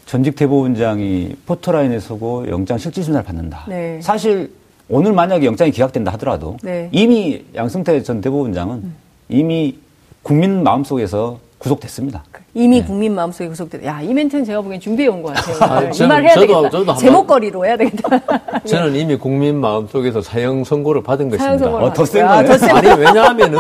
전직 0.06 0.36
대법원장이 0.36 1.36
포토라인에 1.46 2.00
서고 2.00 2.48
영장 2.50 2.80
실질 2.80 3.04
심사를 3.04 3.24
받는다. 3.24 3.66
네. 3.70 4.00
사실 4.02 4.52
오늘 4.90 5.14
만약에 5.14 5.46
영장이 5.46 5.72
기각된다 5.72 6.12
하더라도 6.14 6.58
네. 6.64 6.90
이미 6.92 7.44
양승태 7.56 8.02
전 8.04 8.22
대법원장은 8.22 8.76
음. 8.76 8.96
이미 9.30 9.78
국민 10.24 10.64
마음속에서 10.64 11.40
구속됐습니다. 11.60 12.24
이미 12.56 12.80
네. 12.80 12.86
국민 12.88 13.14
마음속에 13.14 13.48
구속됐다. 13.50 13.86
야, 13.86 14.02
이 14.02 14.14
멘트는 14.14 14.46
제가 14.46 14.62
보기엔 14.62 14.80
준비해 14.80 15.08
온 15.10 15.22
것 15.22 15.34
같아요. 15.36 15.90
이 15.94 16.08
말 16.08 16.24
해야 16.24 16.34
저도, 16.34 16.48
되겠다. 16.48 16.70
저도 16.70 16.96
제목거리로 16.96 17.66
해야 17.66 17.78
되겠다. 17.78 18.20
저는 18.66 18.96
이미 18.96 19.16
국민 19.18 19.58
마음속에서 19.60 20.22
사형 20.22 20.64
선고를 20.64 21.04
받은 21.04 21.30
것입니다. 21.30 21.70
어, 21.70 21.94
더센 21.94 22.26
아, 22.26 22.42
거예요? 22.42 22.76
아니, 22.76 22.88
왜냐하면은 23.02 23.60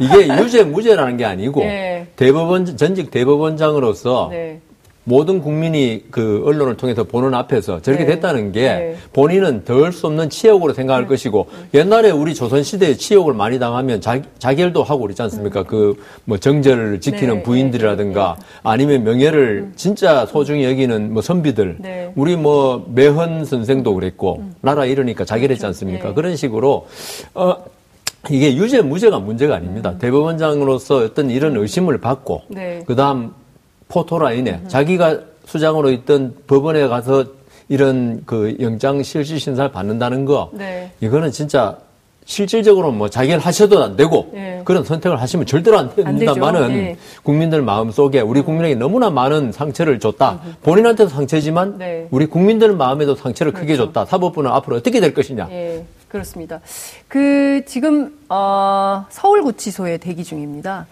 이게 0.00 0.28
유죄 0.42 0.64
무죄라는 0.64 1.16
게 1.18 1.24
아니고 1.26 1.60
네. 1.64 2.06
대법원 2.16 2.76
전직 2.76 3.10
대법원장으로서 3.10 4.28
네. 4.32 4.60
모든 5.08 5.40
국민이 5.40 6.02
그 6.10 6.42
언론을 6.44 6.76
통해서 6.76 7.04
보는 7.04 7.32
앞에서 7.32 7.80
저렇게 7.80 8.04
네. 8.04 8.14
됐다는 8.14 8.50
게 8.50 8.60
네. 8.62 8.96
본인은 9.12 9.64
덜 9.64 9.92
수 9.92 10.08
없는 10.08 10.30
치욕으로 10.30 10.72
생각할 10.72 11.04
네. 11.04 11.08
것이고 11.08 11.46
옛날에 11.74 12.10
우리 12.10 12.34
조선시대에 12.34 12.94
치욕을 12.94 13.32
많이 13.32 13.60
당하면 13.60 14.00
자, 14.00 14.20
자결도 14.38 14.82
하고 14.82 15.02
그랬지 15.02 15.22
않습니까? 15.22 15.60
음. 15.60 15.94
그뭐 16.26 16.38
정절을 16.38 17.00
지키는 17.00 17.36
네. 17.36 17.42
부인들이라든가 17.44 18.36
네. 18.36 18.44
아니면 18.64 19.04
명예를 19.04 19.66
음. 19.68 19.72
진짜 19.76 20.26
소중히 20.26 20.64
여기는 20.64 21.12
뭐 21.12 21.22
선비들 21.22 21.76
네. 21.78 22.12
우리 22.16 22.34
뭐 22.34 22.84
매헌 22.92 23.44
선생도 23.44 23.94
그랬고 23.94 24.38
음. 24.40 24.54
나라 24.60 24.86
이러니까 24.86 25.24
자결했지 25.24 25.60
그렇죠. 25.60 25.68
않습니까? 25.68 26.14
그런 26.14 26.34
식으로 26.34 26.88
어 27.32 27.56
이게 28.28 28.56
유죄 28.56 28.82
무죄가 28.82 29.20
문제가 29.20 29.54
아닙니다. 29.54 29.90
음. 29.90 29.98
대법원장으로서 30.00 30.96
어떤 30.96 31.30
이런 31.30 31.56
의심을 31.56 31.98
받고 31.98 32.42
그다음 32.86 33.32
포토라인에 33.88 34.60
음. 34.62 34.68
자기가 34.68 35.20
수장으로 35.44 35.90
있던 35.90 36.34
법원에 36.46 36.86
가서 36.88 37.24
이런 37.68 38.22
그 38.26 38.56
영장 38.60 39.02
실질 39.02 39.40
심사를 39.40 39.70
받는다는 39.70 40.24
거 40.24 40.50
네. 40.52 40.90
이거는 41.00 41.30
진짜 41.32 41.78
실질적으로 42.24 42.90
뭐 42.90 43.08
자기를 43.08 43.38
하셔도 43.38 43.82
안 43.82 43.96
되고 43.96 44.30
네. 44.32 44.60
그런 44.64 44.82
선택을 44.82 45.20
하시면 45.20 45.46
절대로 45.46 45.78
안 45.78 45.94
됩니다만은 45.94 46.68
네. 46.68 46.96
국민들 47.22 47.62
마음 47.62 47.92
속에 47.92 48.20
우리 48.20 48.40
국민에게 48.40 48.74
너무나 48.74 49.10
많은 49.10 49.52
상처를 49.52 50.00
줬다. 50.00 50.40
음. 50.44 50.56
본인한테도 50.62 51.08
상처지만 51.08 51.78
네. 51.78 52.08
우리 52.10 52.26
국민들 52.26 52.74
마음에도 52.74 53.14
상처를 53.14 53.52
그렇죠. 53.52 53.64
크게 53.64 53.76
줬다. 53.76 54.06
사법부는 54.06 54.50
앞으로 54.50 54.76
어떻게 54.76 54.98
될 55.00 55.14
것이냐. 55.14 55.48
예, 55.52 55.84
그렇습니다. 56.08 56.60
그 57.06 57.62
지금 57.64 58.18
어, 58.28 59.06
서울구치소에 59.08 59.98
대기 59.98 60.24
중입니다. 60.24 60.86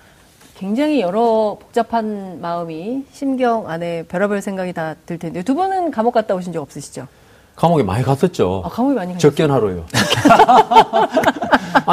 굉장히 0.57 1.01
여러 1.01 1.57
복잡한 1.61 2.41
마음이 2.41 3.05
심경 3.13 3.69
안에 3.69 4.05
별의별 4.05 4.41
생각이 4.41 4.73
다 4.73 4.95
들 5.07 5.19
텐데 5.19 5.43
두 5.43 5.55
분은 5.55 5.91
감옥 5.91 6.13
갔다 6.15 6.35
오신 6.35 6.53
적 6.53 6.63
없으시죠? 6.63 7.07
감옥에 7.57 7.83
많이 7.83 8.03
갔었죠. 8.05 8.63
아, 8.65 8.69
감옥에 8.69 8.95
많이 8.95 9.13
갔었죠. 9.15 9.31
적견하러요. 9.31 9.85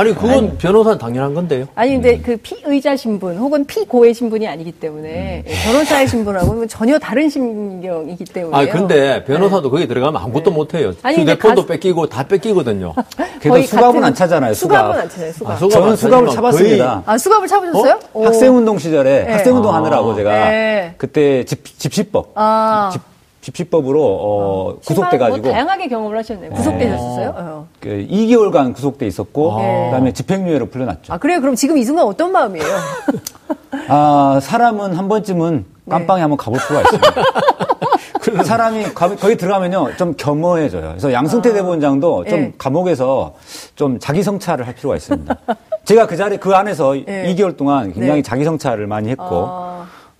아니 0.01 0.15
그건 0.15 0.31
아니, 0.31 0.57
변호사는 0.57 0.97
당연한 0.97 1.33
건데요. 1.35 1.67
아니 1.75 1.91
근데 1.91 2.17
그 2.19 2.35
피의자 2.37 2.95
신분 2.95 3.37
혹은 3.37 3.65
피고의 3.65 4.15
신분이 4.15 4.47
아니기 4.47 4.71
때문에 4.71 5.43
음. 5.45 5.53
변호사의 5.65 6.07
신분하고는 6.07 6.67
전혀 6.67 6.97
다른 6.97 7.29
신경이기 7.29 8.25
때문에. 8.25 8.57
아 8.57 8.71
근데 8.71 9.23
변호사도 9.23 9.63
네. 9.63 9.69
거기 9.69 9.87
들어가면 9.87 10.19
아무것도 10.19 10.49
네. 10.49 10.55
못 10.55 10.73
해요. 10.73 10.93
휴대폰도 11.03 11.61
가... 11.61 11.73
뺏기고 11.73 12.07
다 12.07 12.23
뺏기거든요. 12.23 12.95
그래도 13.39 13.61
수갑은 13.61 14.03
안 14.03 14.15
차잖아요. 14.15 14.55
수갑. 14.55 14.95
은안 14.95 15.09
차요. 15.09 15.31
수갑. 15.33 15.51
아, 15.51 15.55
수갑 15.57 15.71
저는 15.71 15.95
수갑을 15.95 16.29
차봤습니다. 16.29 17.03
아 17.05 17.17
수갑을 17.17 17.47
차보셨어요? 17.47 17.99
어? 18.13 18.25
학생운동 18.25 18.79
시절에 18.79 19.25
네. 19.25 19.31
학생운동 19.33 19.73
하느라고 19.73 20.11
아. 20.11 20.15
제가 20.15 20.49
네. 20.49 20.95
그때 20.97 21.45
집 21.45 21.63
집시법 21.77 22.31
아. 22.33 22.89
집, 22.91 23.01
집시법으로 23.41 24.03
어, 24.03 24.69
어. 24.69 24.77
구속돼가지고 24.85 25.41
뭐 25.41 25.51
다양하게 25.51 25.87
경험을 25.87 26.17
하셨네요. 26.19 26.51
구속되셨어요? 26.51 27.29
어. 27.29 27.35
어. 27.37 27.67
그 27.79 27.89
2개월간 28.09 28.73
구속돼 28.75 29.07
있었고 29.07 29.53
아. 29.53 29.85
그다음에 29.85 30.13
집행유예로 30.13 30.67
풀려났죠. 30.67 31.13
아 31.13 31.17
그래요? 31.17 31.41
그럼 31.41 31.55
지금 31.55 31.77
이 31.77 31.83
순간 31.83 32.05
어떤 32.05 32.31
마음이에요? 32.31 32.67
아 33.89 34.39
사람은 34.41 34.93
한 34.95 35.09
번쯤은 35.09 35.65
깜빵에 35.89 36.19
네. 36.19 36.21
한번 36.21 36.37
가볼 36.37 36.59
수가 36.59 36.81
있습니다. 36.81 37.13
그 38.21 38.43
사람이 38.43 38.93
거기 38.93 39.35
들어가면요 39.35 39.95
좀 39.97 40.13
겸허해져요. 40.15 40.89
그래서 40.89 41.11
양승태 41.11 41.49
아. 41.49 41.53
대본장도 41.53 42.25
좀 42.25 42.39
네. 42.39 42.53
감옥에서 42.59 43.33
좀 43.75 43.97
자기 43.99 44.21
성찰을 44.21 44.67
할 44.67 44.75
필요가 44.75 44.95
있습니다. 44.95 45.35
제가 45.83 46.05
그 46.05 46.15
자리 46.15 46.37
그 46.37 46.53
안에서 46.55 46.93
네. 46.93 47.33
2개월 47.33 47.57
동안 47.57 47.91
굉장히 47.91 48.21
네. 48.21 48.21
자기 48.21 48.43
성찰을 48.43 48.85
많이 48.85 49.09
했고. 49.09 49.45
아. 49.47 49.70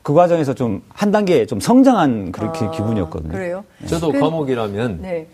그 0.03 0.13
과정에서 0.13 0.53
좀 0.53 0.81
한 1.01 1.11
단계 1.11 1.47
좀 1.47 1.59
성장한 1.59 2.31
그렇게 2.31 2.65
아, 2.65 2.69
기분이었거든요. 2.69 3.31
그래요? 3.31 3.63
네. 3.79 3.87
저도 3.87 4.11
그, 4.11 4.19
감옥이라면 4.19 4.99
네. 5.01 5.25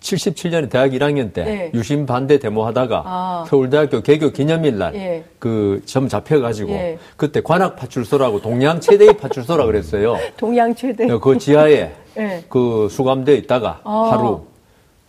77년에 0.00 0.68
대학 0.68 0.90
1학년 0.90 1.32
때 1.32 1.44
네. 1.44 1.70
유신 1.74 2.06
반대 2.06 2.40
데모하다가 2.40 3.02
아. 3.06 3.44
서울대학교 3.46 4.00
개교 4.00 4.30
기념일 4.30 4.78
날 4.78 5.24
그점 5.38 6.04
예. 6.04 6.08
잡혀가지고 6.08 6.72
예. 6.72 6.98
그때 7.16 7.40
관악 7.40 7.76
파출소라고 7.76 8.40
동양 8.40 8.80
최대의 8.80 9.16
파출소라 9.16 9.64
그랬어요. 9.64 10.16
동양 10.36 10.74
최대. 10.74 11.06
그 11.06 11.38
지하에 11.38 11.92
예. 12.18 12.44
그 12.48 12.88
수감돼 12.90 13.36
있다가 13.36 13.80
아. 13.84 14.10
하루 14.12 14.42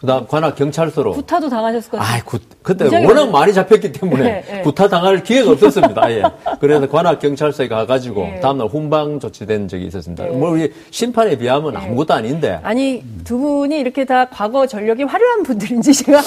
그다음 0.03 0.27
관악 0.27 0.57
경찰서로 0.57 1.13
구타도 1.13 1.47
당하셨을 1.47 1.91
것 1.91 1.97
같아요. 1.97 2.19
아, 2.19 2.23
구, 2.25 2.37
그때 2.61 2.85
워낙 3.05 3.31
많 3.31 3.43
많이 3.43 3.53
잡혔기 3.53 3.93
때문에 3.93 4.21
네, 4.21 4.43
네. 4.45 4.61
구타 4.61 4.89
당할 4.89 5.23
기회가 5.23 5.51
없었습니다. 5.51 6.11
예. 6.11 6.23
그래서 6.59 6.89
관악 6.89 7.19
경찰서에 7.19 7.69
가가지고 7.69 8.21
네. 8.21 8.39
다음날 8.41 8.67
훈방 8.67 9.21
조치된 9.21 9.69
적이 9.69 9.85
있었습니다. 9.85 10.25
뭐 10.25 10.49
우리 10.49 10.73
심판에 10.91 11.37
비하면 11.37 11.77
아무것도 11.77 12.13
아닌데. 12.13 12.59
아니 12.63 13.01
두 13.23 13.37
분이 13.37 13.79
이렇게 13.79 14.03
다 14.03 14.25
과거 14.25 14.67
전력이 14.67 15.03
화려한 15.03 15.43
분들인지 15.43 15.93
제가 15.93 16.21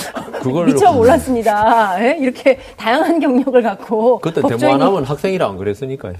미처 0.65 0.93
몰랐습니다. 0.93 2.03
예? 2.03 2.17
이렇게 2.19 2.59
다양한 2.79 3.21
경력을 3.21 3.61
갖고 3.63 4.21
그때 4.21 4.41
법조인이... 4.41 4.61
데모 4.61 4.75
안 4.75 4.83
하면 4.83 5.05
학생이라 5.05 5.47
안 5.47 5.59
그랬으니까요. 5.59 6.15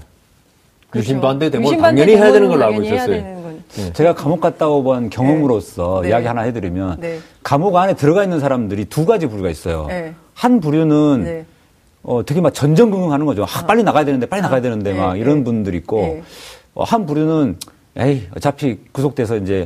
그렇죠. 0.91 1.03
유신 1.03 1.21
반대 1.21 1.49
데모 1.49 1.75
당연히 1.77 2.15
해야 2.15 2.31
되는 2.31 2.47
걸로 2.49 2.65
알고 2.65 2.83
있었어요. 2.83 3.36
네. 3.75 3.93
제가 3.93 4.15
감옥 4.15 4.41
갔다 4.41 4.67
오본 4.67 5.09
경험으로서 5.09 6.01
네. 6.03 6.09
이야기 6.09 6.27
하나 6.27 6.41
해드리면 6.41 6.99
네. 6.99 7.19
감옥 7.43 7.75
안에 7.75 7.95
들어가 7.95 8.23
있는 8.23 8.39
사람들이 8.39 8.85
두 8.85 9.05
가지 9.05 9.27
부류가 9.27 9.49
있어요. 9.49 9.85
네. 9.87 10.13
한 10.33 10.59
부류는 10.59 11.23
네. 11.23 11.45
어, 12.03 12.23
되게 12.25 12.39
막 12.39 12.53
전전긍긍하는 12.53 13.25
거죠. 13.25 13.43
아, 13.43 13.65
빨리 13.65 13.83
나가야 13.83 14.05
되는데, 14.05 14.27
빨리 14.27 14.41
나가야 14.41 14.61
되는데, 14.61 14.93
막 14.93 15.13
네. 15.13 15.19
이런 15.19 15.43
분들 15.43 15.75
있고, 15.75 16.21
어, 16.73 16.83
한 16.83 17.05
부류는, 17.05 17.57
에이, 17.97 18.27
어차피 18.35 18.79
구속돼서 18.93 19.35
이제 19.35 19.65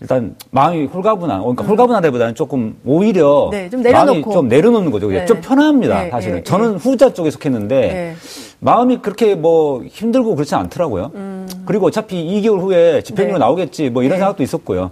일단 0.00 0.34
마음이 0.50 0.86
홀가분한, 0.86 1.40
그러니까 1.40 1.64
음. 1.64 1.68
홀가분하다기보다는 1.68 2.34
조금 2.34 2.76
오히려 2.84 3.48
네, 3.50 3.70
좀 3.70 3.80
내려놓고. 3.80 4.12
마음이 4.12 4.24
좀 4.34 4.48
내려놓는 4.48 4.90
거죠. 4.90 5.08
네. 5.08 5.24
좀 5.24 5.40
편합니다, 5.40 6.02
네, 6.04 6.10
사실은. 6.10 6.36
네, 6.36 6.42
저는 6.42 6.72
네. 6.72 6.76
후자 6.76 7.12
쪽에 7.14 7.30
속했는데 7.30 7.80
네. 7.80 8.14
마음이 8.60 8.98
그렇게 8.98 9.34
뭐 9.34 9.82
힘들고 9.84 10.34
그렇지 10.34 10.54
않더라고요. 10.54 11.12
음. 11.14 11.48
그리고 11.64 11.86
어차피 11.86 12.16
2개월 12.16 12.60
후에 12.60 13.02
집행유예 13.02 13.38
나오겠지 13.38 13.90
뭐 13.90 14.02
이런 14.02 14.18
생각도 14.18 14.42
있었고요. 14.42 14.90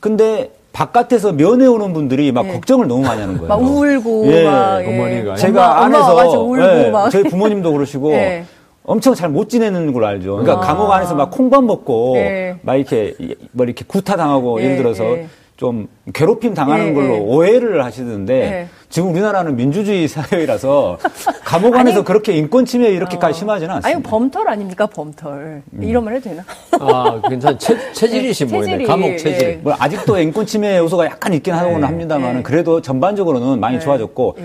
근데 0.00 0.50
바깥에서 0.72 1.32
면회 1.32 1.66
오는 1.66 1.92
분들이 1.92 2.32
막 2.32 2.46
예. 2.46 2.52
걱정을 2.52 2.88
너무 2.88 3.02
많이 3.02 3.20
하는 3.20 3.36
거예요. 3.36 3.48
막 3.48 3.60
울고, 3.60 4.26
예. 4.32 4.44
막, 4.44 4.80
예. 4.82 4.88
어머니가. 4.88 5.36
제가 5.36 5.72
엄마, 5.72 5.84
안에서, 5.84 6.40
울고, 6.42 6.58
예. 6.60 6.92
저희 7.10 7.24
부모님도 7.24 7.72
그러시고, 7.72 8.12
예. 8.14 8.44
엄청 8.84 9.14
잘 9.14 9.28
못 9.30 9.48
지내는 9.48 9.92
걸로 9.92 10.06
알죠. 10.06 10.36
그러니까 10.36 10.54
아. 10.54 10.60
감옥 10.60 10.90
안에서 10.90 11.14
막 11.14 11.30
콩밥 11.30 11.64
먹고 11.64 12.14
네. 12.14 12.56
막 12.62 12.74
이렇게 12.76 13.14
뭐 13.52 13.64
이렇게 13.64 13.84
구타 13.86 14.16
당하고 14.16 14.58
네. 14.58 14.64
예를 14.64 14.76
들어서 14.78 15.04
네. 15.04 15.28
좀 15.56 15.86
괴롭힘 16.12 16.54
당하는 16.54 16.86
네, 16.88 16.92
걸로 16.94 17.08
네. 17.14 17.18
오해를 17.20 17.84
하시는데 17.84 18.34
네. 18.34 18.68
지금 18.88 19.10
우리나라는 19.12 19.54
민주주의 19.54 20.08
사회라서 20.08 20.98
감옥 21.44 21.76
안에서 21.76 21.98
아니, 21.98 22.04
그렇게 22.04 22.32
인권 22.32 22.64
침해 22.64 22.88
이렇게까지 22.90 23.30
어. 23.30 23.38
심하지는 23.38 23.74
않습니다. 23.76 23.96
아니 23.96 24.02
범털 24.02 24.48
아닙니까 24.48 24.86
범털 24.86 25.62
음. 25.72 25.82
이런 25.82 26.04
말 26.04 26.14
해도 26.16 26.28
되나? 26.30 26.42
아 26.80 27.20
괜찮 27.28 27.56
체, 27.58 27.76
체질이신 27.92 28.48
네, 28.48 28.56
모양이네 28.58 28.84
감옥 28.84 29.16
체질. 29.18 29.60
뭐 29.62 29.74
아직도 29.78 30.18
인권 30.18 30.44
침해 30.44 30.78
요소가 30.78 31.06
약간 31.06 31.32
있긴 31.32 31.54
하고는 31.54 31.84
합니다만 31.86 32.42
그래도 32.42 32.80
전반적으로는 32.82 33.60
많이 33.60 33.78
좋아졌고 33.78 34.36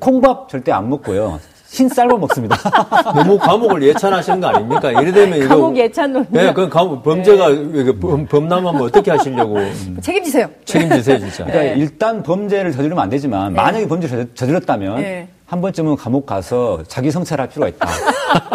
콩밥 0.00 0.48
절대 0.48 0.72
안 0.72 0.88
먹고요. 0.88 1.38
흰 1.74 1.88
쌀만 1.88 2.20
먹습니다. 2.20 2.56
너무 3.12 3.36
감옥을 3.36 3.82
예찬하시는 3.82 4.40
거 4.40 4.46
아닙니까? 4.46 4.92
예를 4.92 5.12
들면 5.12 5.38
이거 5.40 5.48
감옥 5.48 5.76
예찬 5.76 6.12
논. 6.12 6.24
네, 6.30 6.52
그 6.52 6.68
감옥 6.68 7.02
범죄가 7.02 7.48
네. 7.48 7.92
범, 7.98 8.26
범람하면 8.26 8.80
어떻게 8.80 9.10
하시려고? 9.10 9.58
책임지세요. 10.00 10.48
책임지세요, 10.64 11.18
진짜. 11.18 11.44
그러니까 11.44 11.74
네. 11.74 11.74
일단 11.76 12.22
범죄를 12.22 12.70
저지르면 12.70 13.02
안 13.02 13.10
되지만 13.10 13.54
네. 13.54 13.60
만약에 13.60 13.88
범죄를 13.88 14.28
저질렀다면 14.34 14.96
네. 15.00 15.28
한 15.46 15.60
번쯤은 15.60 15.96
감옥 15.96 16.26
가서 16.26 16.82
자기 16.88 17.10
성찰할 17.10 17.48
필요가 17.48 17.68
있다. 17.68 17.88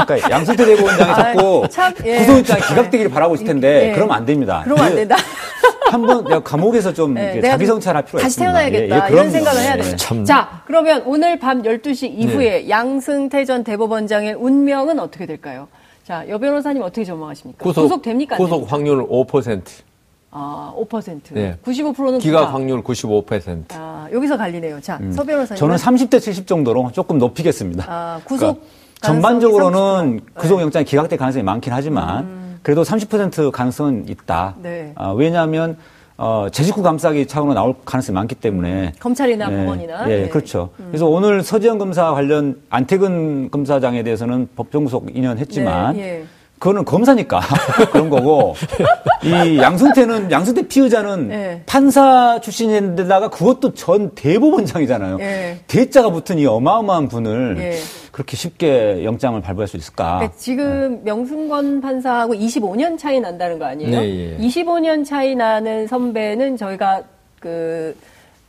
그러니까 0.05 0.29
양승태 0.29 0.65
대법원장이 0.65 1.15
자꾸 1.15 1.67
예. 2.05 2.17
구속영장 2.19 2.57
기각되기를 2.67 3.11
바라고 3.11 3.35
있을 3.35 3.45
텐데 3.45 3.89
예. 3.89 3.93
그러면 3.93 4.15
안 4.15 4.25
됩니다. 4.25 4.61
그러면 4.63 4.85
안 4.85 4.95
된다. 4.95 5.15
한번 5.91 6.23
내가 6.23 6.43
감옥에서 6.43 6.93
좀 6.93 7.15
네, 7.15 7.41
자기 7.41 7.65
성찰할 7.65 8.05
필요가 8.05 8.21
다시 8.23 8.33
있습니다. 8.33 8.51
태어나야겠다. 8.51 8.95
예, 8.95 9.09
예, 9.09 9.13
이런 9.13 9.31
생각을 9.31 9.61
해야 9.61 9.75
돼요. 9.77 9.95
참. 9.95 10.23
자, 10.25 10.61
그러면 10.65 11.03
오늘 11.05 11.39
밤 11.39 11.63
12시 11.63 12.11
이후에 12.11 12.63
네. 12.63 12.69
양승태 12.69 13.45
전 13.45 13.63
대법원장의 13.63 14.33
운명은 14.35 14.99
어떻게 14.99 15.25
될까요? 15.25 15.67
자, 16.03 16.25
여 16.27 16.37
변호사님 16.37 16.81
어떻게 16.83 17.03
전망하십니까? 17.03 17.63
구속, 17.63 17.81
구속 17.83 18.01
됩니까? 18.01 18.35
구속 18.37 18.71
확률 18.71 19.07
5%. 19.07 19.61
아, 20.31 20.73
5%. 20.77 21.21
네. 21.33 21.57
95%는 21.63 22.19
기각 22.19 22.39
구가. 22.41 22.53
확률 22.53 22.83
95%. 22.83 23.65
아, 23.73 24.07
여기서 24.11 24.37
갈리네요. 24.37 24.79
자, 24.81 24.97
음. 25.01 25.11
서 25.11 25.23
변호사님. 25.23 25.59
저는 25.59 25.75
30대 25.75 26.21
70 26.21 26.45
정도로 26.45 26.91
조금 26.93 27.17
높이겠습니다. 27.17 27.85
아, 27.87 28.19
구속 28.23 28.39
그러니까 28.39 28.67
전반적으로는 29.01 30.19
구속영장이 30.35 30.85
기각될 30.85 31.17
가능성이 31.17 31.43
많긴 31.43 31.73
하지만 31.73 32.25
음. 32.25 32.59
그래도 32.61 32.83
30% 32.83 33.51
가능성은 33.51 34.05
있다. 34.09 34.55
네. 34.61 34.93
어, 34.95 35.13
왜냐하면 35.13 35.77
어, 36.17 36.47
재직구 36.51 36.83
감싸기 36.83 37.25
차원으로 37.27 37.53
나올 37.55 37.73
가능성이 37.85 38.13
많기 38.15 38.35
때문에. 38.35 38.91
검찰이나 38.99 39.47
네, 39.47 39.57
법원이나. 39.57 40.11
예, 40.11 40.23
네. 40.23 40.29
그렇죠. 40.29 40.69
음. 40.79 40.87
그래서 40.89 41.07
오늘 41.07 41.41
서지현 41.43 41.77
검사 41.77 42.11
관련 42.11 42.61
안태근 42.69 43.49
검사장에 43.51 44.03
대해서는 44.03 44.49
법정 44.55 44.83
구속 44.83 45.07
2년 45.07 45.37
했지만, 45.37 45.95
네, 45.95 46.01
예. 46.19 46.25
그거는 46.59 46.83
검사니까 46.83 47.39
그런 47.91 48.09
거고 48.09 48.53
이 49.23 49.57
양승태는 49.57 50.29
양승태 50.29 50.67
피의자는 50.67 51.29
네. 51.29 51.63
판사 51.65 52.39
출신인데다가 52.41 53.29
그것도 53.29 53.73
전 53.73 54.13
대법원장이잖아요. 54.13 55.17
네. 55.17 55.59
대자가 55.67 56.11
붙은 56.11 56.37
이 56.37 56.45
어마어마한 56.45 57.07
분을 57.07 57.55
네. 57.55 57.75
그렇게 58.11 58.35
쉽게 58.35 59.05
영장을 59.05 59.39
발부할 59.41 59.69
수 59.69 59.77
있을까? 59.77 60.17
그러니까 60.17 60.37
지금 60.37 61.01
명승권 61.05 61.79
판사하고 61.79 62.33
25년 62.33 62.97
차이 62.97 63.21
난다는 63.21 63.57
거 63.57 63.65
아니에요? 63.65 64.37
25년 64.39 65.05
차이 65.05 65.35
나는 65.35 65.87
선배는 65.87 66.57
저희가 66.57 67.03
그 67.39 67.95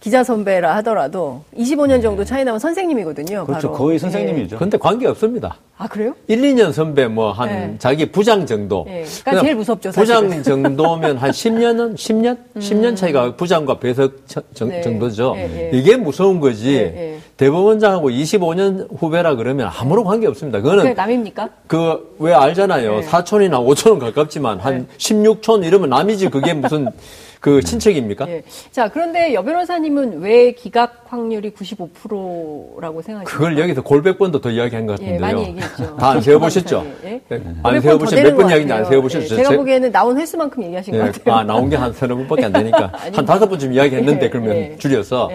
기자 0.00 0.24
선배라 0.24 0.76
하더라도 0.76 1.42
25년 1.56 2.00
정도 2.00 2.24
차이 2.24 2.42
나면 2.42 2.58
선생님이거든요. 2.58 3.44
그렇죠. 3.44 3.68
바로. 3.68 3.78
거의 3.78 3.98
선생님이죠. 3.98 4.56
네. 4.56 4.58
근데 4.58 4.78
관계 4.78 5.06
없습니다. 5.06 5.56
아, 5.76 5.86
그래요? 5.88 6.14
1, 6.26 6.40
2년 6.40 6.72
선배 6.72 7.06
뭐한 7.06 7.48
네. 7.48 7.74
자기 7.78 8.10
부장 8.10 8.46
정도. 8.46 8.84
네. 8.86 9.04
그러니까 9.24 9.44
제일 9.44 9.56
무섭죠. 9.56 9.92
사실은. 9.92 10.28
부장 10.28 10.42
정도면 10.42 11.18
한 11.18 11.30
10년은 11.30 11.94
10년? 11.96 12.38
음. 12.56 12.60
10년 12.60 12.96
차이가 12.96 13.36
부장과 13.36 13.78
배석 13.78 14.12
정, 14.54 14.68
네. 14.70 14.80
정도죠. 14.80 15.34
네, 15.34 15.48
네. 15.48 15.70
이게 15.74 15.96
무서운 15.96 16.40
거지. 16.40 17.20
대법원장하고 17.36 18.08
25년 18.10 18.88
후배라 18.98 19.34
그러면 19.34 19.70
아무런 19.70 20.04
관계 20.04 20.26
없습니다. 20.26 20.60
그거는 20.62 20.94
남입니까? 20.94 21.48
그 21.66 22.10
왜 22.18 22.34
알잖아요. 22.34 23.02
사촌이나 23.02 23.58
오촌은 23.60 23.98
가깝지만 23.98 24.60
한 24.60 24.86
16촌 24.98 25.64
이러면 25.64 25.88
남이지 25.88 26.28
그게 26.28 26.52
무슨 26.52 26.88
그 27.40 27.60
네. 27.60 27.60
친척입니까? 27.62 28.28
예. 28.28 28.42
자, 28.70 28.88
그런데 28.90 29.32
여 29.32 29.42
변호사님은 29.42 30.20
왜 30.20 30.52
기각 30.52 31.06
확률이 31.08 31.50
95%라고 31.52 33.00
생각하십니까? 33.02 33.24
그걸 33.24 33.58
여기서 33.58 33.82
골백 33.82 34.18
번도 34.18 34.40
더 34.42 34.50
이야기한 34.50 34.84
것 34.86 34.92
같은데요. 34.92 35.14
예, 35.16 35.18
많이 35.18 35.42
얘기했죠. 35.48 35.96
다 35.96 36.10
안 36.10 36.20
세워보셨죠? 36.20 36.86
예? 37.04 37.20
네. 37.28 37.42
안 37.62 37.80
세워보셨죠? 37.80 38.22
몇 38.22 38.36
번 38.36 38.48
이야기인지 38.50 38.72
안 38.74 38.84
세워보셨죠? 38.84 39.24
예, 39.24 39.36
제가 39.38 39.56
보기에는 39.56 39.90
나온 39.90 40.18
횟수만큼 40.18 40.62
얘기하신 40.64 40.94
예. 40.94 40.98
것 40.98 41.12
같아요. 41.12 41.34
아, 41.34 41.42
나온 41.44 41.70
게 41.70 41.76
한 41.76 41.90
서너 41.94 42.14
번밖에 42.16 42.44
안 42.44 42.52
되니까. 42.52 42.92
한 43.14 43.24
다섯 43.24 43.48
번쯤 43.48 43.72
이야기했는데, 43.72 44.26
예, 44.26 44.30
그러면 44.30 44.56
예. 44.56 44.76
줄여서. 44.78 45.30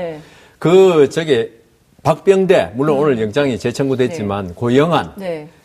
그, 0.60 1.10
저게, 1.10 1.52
박병대 2.04 2.74
물론 2.76 2.98
음. 2.98 3.02
오늘 3.02 3.20
영장이 3.20 3.58
재청구됐지만 3.58 4.48
네. 4.50 4.54
고영안 4.56 5.14
네. 5.18 5.48
그 5.48 5.65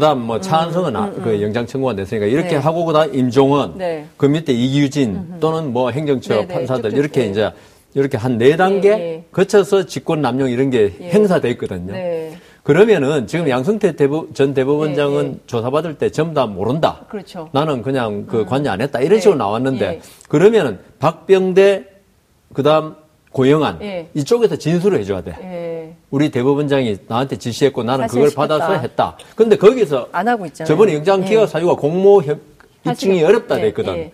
다음 0.00 0.20
뭐 0.22 0.40
차한성은 0.40 0.96
음, 0.96 1.02
음, 1.02 1.14
음, 1.16 1.22
그 1.22 1.42
영장 1.42 1.66
청구가 1.66 1.94
됐으니까 1.96 2.26
이렇게 2.26 2.50
네. 2.50 2.56
하고 2.56 2.84
그다음 2.84 3.14
임종원 3.14 3.78
네. 3.78 4.06
그 4.16 4.26
밑에 4.26 4.52
이규진 4.52 5.40
또는 5.40 5.72
뭐 5.72 5.90
행정처 5.90 6.34
네, 6.34 6.46
네 6.46 6.54
판사들 6.54 6.90
쭉쭉, 6.90 6.98
이렇게 6.98 7.20
네. 7.24 7.30
이제 7.30 7.50
이렇게 7.94 8.16
한 8.16 8.38
네 8.38 8.56
단계 8.56 8.88
예, 8.90 9.24
거쳐서 9.30 9.86
직권 9.86 10.20
남용 10.20 10.50
이런 10.50 10.70
게 10.70 10.92
예. 11.00 11.10
행사돼 11.10 11.50
있거든요. 11.50 11.94
그러면은 12.64 13.26
지금 13.26 13.48
양승태 13.48 13.94
대부, 13.94 14.28
전 14.32 14.54
대법원장은 14.54 15.40
조사받을 15.46 15.98
때 15.98 16.10
전부 16.10 16.34
다 16.34 16.46
모른다. 16.46 17.04
그렇죠. 17.08 17.48
나는 17.52 17.82
그냥 17.82 18.26
그 18.26 18.44
관여 18.46 18.70
안 18.70 18.80
했다. 18.80 19.00
이런 19.00 19.20
식으로 19.20 19.36
나왔는데 19.36 20.00
그러면은 20.28 20.78
박병대 20.98 21.84
그다음 22.54 22.96
고영안 23.38 23.78
예. 23.82 24.06
이쪽에서 24.14 24.54
진술을 24.56 25.00
해줘야 25.00 25.20
돼. 25.20 25.34
예. 25.42 25.94
우리 26.10 26.30
대법원장이 26.30 26.98
나한테 27.08 27.36
지시했고 27.36 27.82
나는 27.82 28.06
그걸 28.06 28.30
시켰다. 28.30 28.46
받아서 28.58 28.74
했다. 28.80 29.16
근데 29.34 29.56
거기서 29.56 30.08
안 30.12 30.28
하고 30.28 30.46
있잖아요. 30.46 30.68
저번에 30.68 30.94
영장 30.94 31.24
기각 31.24 31.42
예. 31.42 31.46
사유가 31.48 31.74
공모 31.74 32.22
입증이 32.86 33.22
어렵다 33.24 33.56
됐거든. 33.56 33.96
예. 33.96 34.12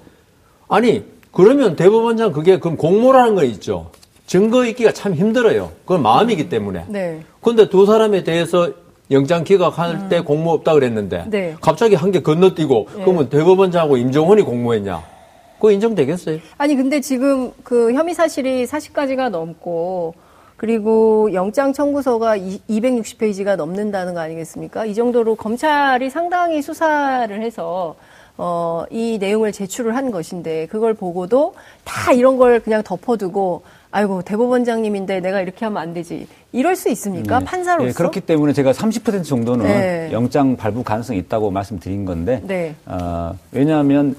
아니 0.68 1.04
그러면 1.32 1.76
대법원장 1.76 2.32
그게 2.32 2.58
그럼 2.58 2.78
공모라는 2.78 3.34
거 3.34 3.44
있죠. 3.44 3.90
증거 4.26 4.64
있기가 4.64 4.92
참 4.92 5.12
힘들어요. 5.14 5.70
그건 5.84 6.02
마음이기 6.02 6.48
때문에. 6.48 6.86
네. 6.88 7.20
근데 7.42 7.68
두 7.68 7.84
사람에 7.84 8.24
대해서 8.24 8.70
영장 9.10 9.44
기각할 9.44 9.90
음. 9.96 10.08
때 10.08 10.20
공모 10.22 10.52
없다 10.52 10.72
그랬는데 10.72 11.24
네. 11.28 11.56
갑자기 11.60 11.94
한 11.94 12.10
개 12.10 12.22
건너뛰고 12.22 12.88
네. 12.96 13.04
그러면 13.04 13.28
대법원장하고 13.28 13.98
임종원이 13.98 14.42
공모했냐? 14.42 15.02
그거 15.60 15.70
인정되겠어요? 15.72 16.38
아니 16.56 16.74
근데 16.74 17.02
지금 17.02 17.52
그 17.62 17.92
혐의 17.92 18.14
사실이 18.14 18.64
40가지가 18.64 19.28
넘고 19.28 20.14
그리고 20.56 21.32
영장 21.34 21.74
청구서가 21.74 22.38
260페이지가 22.38 23.56
넘는다는 23.56 24.14
거 24.14 24.20
아니겠습니까? 24.20 24.86
이 24.86 24.94
정도로 24.94 25.34
검찰이 25.34 26.08
상당히 26.08 26.62
수사를 26.62 27.42
해서 27.42 27.94
어, 28.38 28.84
이 28.90 29.18
내용을 29.20 29.52
제출을 29.52 29.96
한 29.96 30.10
것인데 30.10 30.66
그걸 30.68 30.94
보고도 30.94 31.54
다 31.84 32.12
이런 32.12 32.38
걸 32.38 32.60
그냥 32.60 32.82
덮어두고 32.82 33.62
아이고 33.90 34.22
대법원장님인데 34.22 35.20
내가 35.20 35.42
이렇게 35.42 35.66
하면 35.66 35.82
안 35.82 35.92
되지 35.92 36.26
이럴 36.52 36.74
수 36.74 36.88
있습니까 36.90 37.40
네. 37.40 37.44
판사로서 37.44 37.86
네, 37.86 37.92
그렇기 37.92 38.20
때문에 38.20 38.54
제가 38.54 38.72
30% 38.72 39.24
정도는 39.24 39.66
네. 39.66 40.08
영장 40.12 40.56
발부 40.56 40.82
가능성이 40.84 41.18
있다고 41.18 41.50
말씀드린 41.50 42.06
건데 42.06 42.40
네. 42.46 42.74
어, 42.86 43.34
왜냐하면 43.52 44.16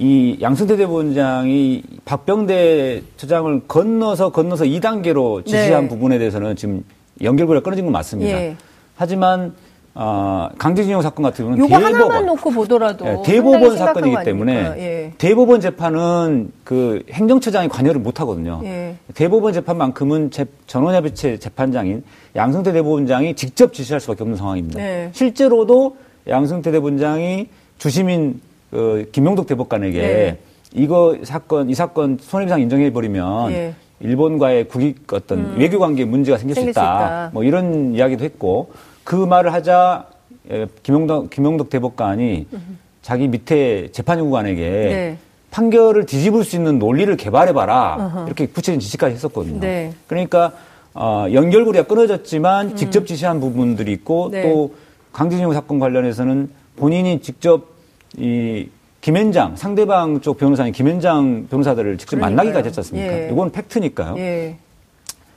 이 0.00 0.38
양승태 0.40 0.78
대법원장이 0.78 1.82
박병대 2.06 3.02
처장을 3.18 3.60
건너서 3.68 4.30
건너서 4.30 4.64
2단계로 4.64 5.44
지시한 5.44 5.82
네. 5.82 5.88
부분에 5.90 6.18
대해서는 6.18 6.56
지금 6.56 6.82
연결고리가 7.22 7.62
끊어진 7.62 7.84
건 7.84 7.92
맞습니다. 7.92 8.32
예. 8.32 8.56
하지만 8.96 9.52
어, 9.94 10.48
강제징용 10.56 11.02
사건 11.02 11.24
같은 11.24 11.44
경우는 11.44 11.68
대법원 11.68 11.94
하나만 11.94 12.24
놓고 12.24 12.50
보더라도 12.50 13.04
네, 13.04 13.22
대법원 13.26 13.76
사건이기 13.76 14.16
때문에 14.24 14.54
예. 14.78 15.12
대법원 15.18 15.60
재판은 15.60 16.50
그 16.64 17.02
행정처장이 17.10 17.68
관여를 17.68 18.00
못 18.00 18.20
하거든요. 18.20 18.62
예. 18.64 18.96
대법원 19.12 19.52
재판만큼은 19.52 20.30
재, 20.30 20.46
전원협의체 20.66 21.36
재판장인 21.38 22.04
양승태 22.36 22.72
대법원장이 22.72 23.34
직접 23.34 23.74
지시할 23.74 24.00
수밖에 24.00 24.22
없는 24.22 24.38
상황입니다. 24.38 24.80
예. 24.80 25.10
실제로도 25.12 25.98
양승태 26.26 26.70
대법원장이 26.70 27.48
주심인 27.76 28.40
그 28.70 29.08
김용덕 29.12 29.46
대법관에게 29.46 29.98
네. 30.00 30.38
이거 30.72 31.16
사건 31.22 31.68
이 31.70 31.74
사건 31.74 32.18
손해배상 32.20 32.60
인정해 32.60 32.92
버리면 32.92 33.50
예. 33.52 33.74
일본과의 34.00 34.68
국익 34.68 35.12
어떤 35.12 35.38
음. 35.38 35.54
외교 35.58 35.78
관계 35.78 36.04
문제가 36.04 36.38
생길, 36.38 36.54
생길 36.54 36.72
수, 36.72 36.78
있다. 36.78 36.98
수, 36.98 37.04
있다. 37.04 37.30
뭐 37.32 37.44
이런 37.44 37.94
이야기도 37.94 38.24
했고 38.24 38.70
그 39.04 39.14
말을 39.16 39.52
하자 39.52 40.06
예, 40.50 40.66
김용덕 40.82 41.30
김용덕 41.30 41.68
대법관이 41.70 42.46
음. 42.52 42.78
자기 43.02 43.28
밑에 43.28 43.88
재판연구관에게 43.92 44.62
네. 44.62 45.18
판결을 45.50 46.06
뒤집을 46.06 46.44
수 46.44 46.54
있는 46.54 46.78
논리를 46.78 47.14
개발해 47.16 47.52
봐라. 47.52 48.24
이렇게 48.26 48.46
구체적인 48.46 48.78
지시까지 48.78 49.16
했었거든요. 49.16 49.58
네. 49.58 49.92
그러니까 50.06 50.52
어, 50.94 51.26
연결고리가 51.32 51.86
끊어졌지만 51.86 52.70
음. 52.70 52.76
직접 52.76 53.06
지시한 53.06 53.40
부분들이 53.40 53.92
있고 53.92 54.28
네. 54.30 54.42
또 54.42 54.74
강제징용 55.12 55.52
사건 55.52 55.80
관련해서는 55.80 56.50
본인이 56.76 57.20
직접 57.20 57.66
이 58.16 58.68
김현장 59.00 59.56
상대방 59.56 60.20
쪽 60.20 60.38
변호사인 60.38 60.72
김현장 60.72 61.46
변호사들을 61.48 61.96
직접 61.98 62.16
그러니까요. 62.16 62.36
만나기까지 62.36 62.66
했지 62.66 62.80
않습니까? 62.80 63.12
예. 63.12 63.28
이건 63.32 63.50
팩트니까요. 63.50 64.16
예. 64.18 64.56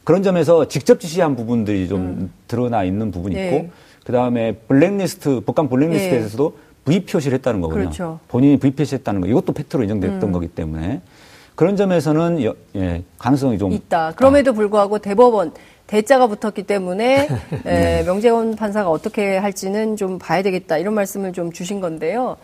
그런 0.03 0.21
점에서 0.21 0.67
직접 0.67 0.99
지시한 0.99 1.35
부분들이 1.35 1.87
좀 1.87 2.01
음. 2.01 2.33
드러나 2.47 2.83
있는 2.83 3.11
부분이 3.11 3.35
예. 3.35 3.47
있고 3.47 3.69
그 4.05 4.11
다음에 4.11 4.53
블랙리스트 4.53 5.41
복강 5.41 5.69
블랙리스트에서도 5.69 6.53
예. 6.57 6.63
V 6.83 7.05
표시를 7.05 7.37
했다는 7.37 7.61
거거든요. 7.61 7.83
그렇죠. 7.85 8.19
본인이 8.27 8.57
V 8.57 8.71
표시했다는 8.71 9.21
거 9.21 9.27
이것도 9.27 9.53
팩트로 9.53 9.83
인정됐던 9.83 10.23
음. 10.23 10.31
거기 10.33 10.47
때문에 10.47 10.99
그런 11.55 11.77
점에서는 11.77 12.43
여, 12.43 12.55
예, 12.75 13.03
가능성이 13.17 13.57
좀 13.57 13.71
있다. 13.71 14.13
그럼에도 14.15 14.51
아. 14.51 14.53
불구하고 14.53 14.99
대법원 14.99 15.53
대자가 15.87 16.27
붙었기 16.27 16.63
때문에 16.63 17.27
네. 17.63 17.99
에, 17.99 18.03
명재원 18.03 18.55
판사가 18.55 18.89
어떻게 18.89 19.37
할지는 19.37 19.95
좀 19.95 20.17
봐야 20.19 20.41
되겠다 20.41 20.77
이런 20.77 20.93
말씀을 20.93 21.33
좀 21.33 21.51
주신 21.51 21.79
건데요. 21.79 22.37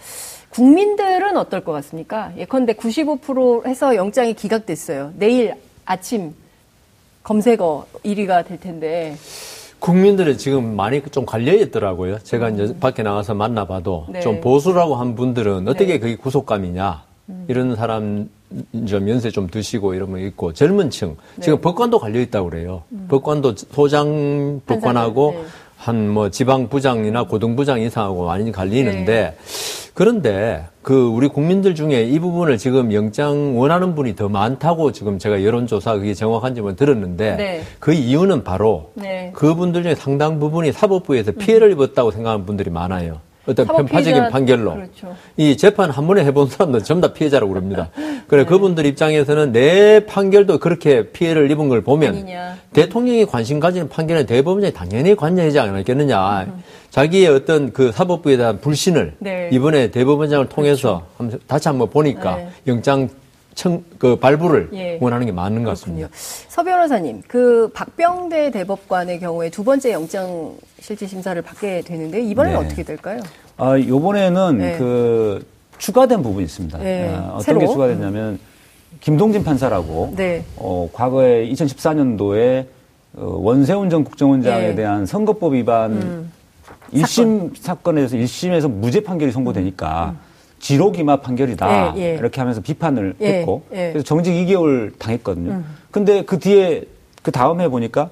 국민들은 0.49 1.37
어떨 1.37 1.63
것 1.63 1.71
같습니까? 1.73 2.31
예컨대 2.37 2.73
95% 2.73 3.67
해서 3.67 3.95
영장이 3.95 4.33
기각됐어요. 4.33 5.13
내일 5.17 5.53
아침 5.85 6.33
검색어 7.23 7.85
1위가 8.03 8.45
될 8.45 8.59
텐데. 8.59 9.15
국민들이 9.79 10.37
지금 10.37 10.75
많이 10.75 11.01
좀 11.03 11.25
갈려 11.25 11.53
있더라고요. 11.53 12.19
제가 12.19 12.49
음. 12.49 12.55
이제 12.55 12.79
밖에 12.79 13.01
나가서 13.01 13.33
만나봐도 13.33 14.07
네. 14.09 14.19
좀 14.19 14.41
보수라고 14.41 14.95
한 14.95 15.15
분들은 15.15 15.67
어떻게 15.67 15.93
네. 15.93 15.99
그게 15.99 16.15
구속감이냐 16.17 17.03
음. 17.29 17.45
이런 17.47 17.75
사람 17.75 18.29
좀 18.87 19.09
연세 19.09 19.29
좀 19.29 19.47
드시고 19.47 19.93
이러면 19.93 20.21
있고 20.27 20.53
젊은 20.53 20.89
층 20.89 21.15
네. 21.35 21.43
지금 21.43 21.61
법관도 21.61 21.99
갈려 21.99 22.19
있다고 22.19 22.49
그래요. 22.49 22.83
음. 22.91 23.05
법관도 23.09 23.55
소장 23.55 24.61
법관하고 24.65 25.31
네. 25.35 25.45
한뭐 25.77 26.29
지방 26.29 26.67
부장이나 26.67 27.23
고등 27.23 27.55
부장 27.55 27.79
이상하고 27.79 28.25
많이 28.25 28.51
갈리는데 28.51 29.05
네. 29.05 29.37
그런데 29.93 30.65
그 30.81 31.07
우리 31.07 31.27
국민들 31.27 31.75
중에 31.75 32.03
이 32.03 32.19
부분을 32.19 32.57
지금 32.57 32.93
영장 32.93 33.57
원하는 33.59 33.95
분이 33.95 34.15
더 34.15 34.29
많다고 34.29 34.91
지금 34.91 35.19
제가 35.19 35.43
여론조사 35.43 35.95
그게 35.95 36.13
정확한지만 36.13 36.75
들었는데 36.75 37.35
네. 37.35 37.63
그 37.79 37.93
이유는 37.93 38.43
바로 38.43 38.91
네. 38.95 39.31
그분들 39.35 39.83
중에 39.83 39.95
상당 39.95 40.39
부분이 40.39 40.71
사법부에서 40.71 41.33
피해를 41.33 41.71
입었다고 41.71 42.11
생각하는 42.11 42.45
분들이 42.45 42.69
많아요. 42.69 43.19
어떤 43.49 43.65
편파적인 43.65 44.13
피해자, 44.13 44.29
판결로 44.29 44.75
그렇죠. 44.75 45.15
이 45.37 45.57
재판 45.57 45.89
한 45.89 46.07
번에 46.07 46.23
해본 46.23 46.49
사람들은 46.49 46.83
전부 46.83 47.07
다 47.07 47.13
피해자라고 47.13 47.51
그럽니다. 47.51 47.89
그래 48.27 48.43
네. 48.43 48.45
그분들 48.45 48.85
입장에서는 48.85 49.51
내 49.51 50.05
판결도 50.05 50.59
그렇게 50.59 51.09
피해를 51.09 51.49
입은 51.49 51.67
걸 51.69 51.81
보면 51.81 52.15
아니냐. 52.15 52.57
대통령이 52.73 53.25
관심 53.25 53.59
가지는 53.59 53.89
판결은 53.89 54.25
대법원장이 54.25 54.73
당연히 54.73 55.15
관여하지 55.15 55.59
않았겠느냐. 55.59 56.43
음. 56.43 56.63
자기의 56.91 57.27
어떤 57.27 57.73
그 57.73 57.91
사법부에 57.91 58.37
대한 58.37 58.59
불신을 58.59 59.15
네. 59.19 59.49
이번에 59.51 59.91
대법원장을 59.91 60.47
통해서 60.49 61.05
그렇죠. 61.17 61.37
다시 61.47 61.67
한번 61.67 61.89
보니까 61.89 62.35
네. 62.37 62.49
영장 62.67 63.09
청, 63.55 63.83
그 63.97 64.15
발부를 64.15 64.69
예. 64.73 64.97
원하는 65.01 65.25
게 65.25 65.33
맞는 65.33 65.63
것 65.63 65.71
같습니다. 65.71 66.07
서 66.13 66.63
변호사님, 66.63 67.23
그 67.27 67.69
박병대 67.73 68.51
대법관의 68.51 69.19
경우에 69.19 69.49
두 69.49 69.65
번째 69.65 69.91
영장 69.91 70.55
실질 70.81 71.07
심사를 71.07 71.39
받게 71.41 71.81
되는데 71.81 72.21
이번에는 72.21 72.59
네. 72.59 72.65
어떻게 72.65 72.83
될까요? 72.83 73.19
아, 73.57 73.77
요번에는 73.77 74.57
네. 74.57 74.77
그 74.77 75.45
추가된 75.77 76.21
부분이 76.23 76.45
있습니다. 76.45 76.77
네. 76.79 77.13
아, 77.15 77.29
어떤 77.31 77.41
새로? 77.41 77.59
게 77.59 77.67
추가됐냐면 77.67 78.39
김동진 79.01 79.43
판사라고 79.43 80.13
네. 80.15 80.43
어, 80.57 80.89
과거에 80.91 81.47
2014년도에 81.49 82.65
어, 83.15 83.37
원세훈 83.41 83.89
전 83.89 84.03
국정원장에 84.03 84.69
네. 84.69 84.75
대한 84.75 85.05
선거법 85.05 85.53
위반 85.53 85.91
음. 85.91 86.31
1심 86.93 87.51
사건. 87.59 87.97
에 87.97 88.07
대해서 88.07 88.17
1심에서 88.17 88.69
무죄 88.69 89.01
판결이 89.01 89.31
선고되니까 89.31 90.15
음. 90.15 90.29
지로기마 90.59 91.17
판결이다. 91.21 91.93
예, 91.95 92.01
예. 92.01 92.13
이렇게 92.15 92.41
하면서 92.41 92.61
비판을 92.61 93.15
예, 93.21 93.39
했고 93.39 93.63
예. 93.71 93.91
그래서 93.91 94.03
정직 94.03 94.31
2개월 94.33 94.97
당했거든요. 94.99 95.51
음. 95.51 95.65
근데 95.91 96.23
그 96.23 96.37
뒤에 96.37 96.83
그 97.23 97.31
다음에 97.31 97.67
보니까 97.67 98.09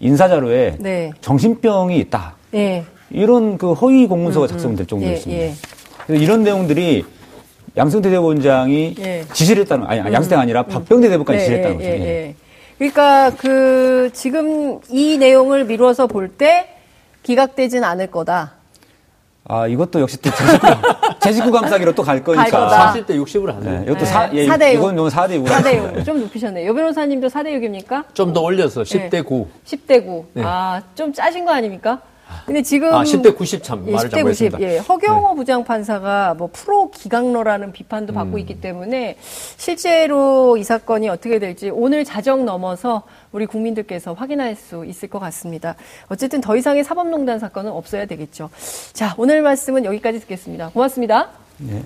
인사자료에 0.00 0.76
네. 0.78 1.10
정신병이 1.20 1.98
있다. 1.98 2.34
예. 2.54 2.84
이런 3.10 3.58
그 3.58 3.72
허위 3.72 4.06
공문서가 4.06 4.46
음, 4.46 4.48
음. 4.48 4.50
작성될 4.50 4.86
정도였습니다. 4.86 5.42
예, 5.42 5.54
그래서 6.06 6.22
이런 6.22 6.42
내용들이 6.42 7.04
양승태 7.76 8.10
대법원장이 8.10 8.96
지시를 9.32 9.62
했다는 9.62 9.86
아니 9.86 10.00
음, 10.00 10.12
양승태가 10.12 10.42
아니라 10.42 10.60
음. 10.62 10.66
박병대 10.66 11.08
대법관이 11.08 11.38
네, 11.38 11.44
지시를 11.44 11.58
했다는 11.58 11.78
거죠. 11.78 12.38
그러니까 12.78 13.30
그 13.36 14.10
지금 14.12 14.78
이 14.90 15.16
내용을 15.18 15.64
미루어서 15.64 16.06
볼 16.06 16.28
때 16.28 16.68
기각되진 17.22 17.82
않을 17.84 18.08
거다. 18.08 18.52
아, 19.48 19.66
이것도 19.66 20.00
역시 20.00 20.20
또 20.20 20.30
제식구, 20.30 20.66
제식구 21.20 21.50
감싸기로 21.52 21.94
또 21.94 22.02
갈 22.02 22.22
거니까. 22.22 22.92
40대 22.94 23.10
60으로 23.10 23.46
하네. 23.54 23.70
네, 23.78 23.82
이것도 23.84 23.98
네. 24.00 24.04
4, 24.04 24.30
예, 24.34 24.46
4대 24.46 24.74
6. 24.74 24.78
이건 24.78 24.96
4대 24.96 25.34
6. 25.36 25.44
4대 25.46 25.96
6. 25.98 26.04
좀 26.04 26.20
높이셨네요. 26.20 26.68
여 26.68 26.72
변호사님도 26.74 27.28
4대 27.28 27.46
6입니까? 27.58 28.04
좀 28.14 28.32
더 28.34 28.42
올려서 28.42 28.82
10대 28.82 29.24
9. 29.24 29.46
10대 29.66 30.04
9. 30.04 30.26
네. 30.34 30.42
아, 30.44 30.82
좀 30.94 31.12
짜신 31.12 31.44
거 31.46 31.52
아닙니까? 31.52 31.98
근데 32.46 32.62
지금 32.62 32.92
아 32.92 33.02
10대 33.02 33.36
90참 33.36 33.90
말을 33.90 34.10
10대 34.10 34.22
90. 34.22 34.60
예. 34.60 34.78
허경호 34.78 35.30
네. 35.30 35.36
부장판사가 35.36 36.34
뭐 36.34 36.48
프로 36.52 36.90
기강러라는 36.90 37.72
비판도 37.72 38.12
받고 38.12 38.36
음. 38.36 38.38
있기 38.38 38.60
때문에 38.60 39.16
실제로 39.56 40.56
이 40.56 40.64
사건이 40.64 41.08
어떻게 41.08 41.38
될지 41.38 41.70
오늘 41.70 42.04
자정 42.04 42.44
넘어서 42.44 43.02
우리 43.32 43.46
국민들께서 43.46 44.14
확인할 44.14 44.56
수 44.56 44.84
있을 44.86 45.08
것 45.08 45.18
같습니다. 45.18 45.74
어쨌든 46.08 46.40
더 46.40 46.56
이상의 46.56 46.84
사법농단 46.84 47.38
사건은 47.38 47.72
없어야 47.72 48.06
되겠죠. 48.06 48.50
자, 48.92 49.14
오늘 49.18 49.42
말씀은 49.42 49.84
여기까지 49.84 50.20
듣겠습니다. 50.20 50.70
고맙습니다. 50.70 51.30
네. 51.58 51.82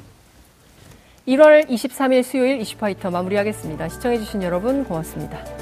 1월 1.28 1.68
23일 1.68 2.22
수요일 2.24 2.60
이슈파이터 2.60 3.10
마무리하겠습니다. 3.10 3.88
시청해주신 3.88 4.42
여러분 4.42 4.84
고맙습니다. 4.84 5.61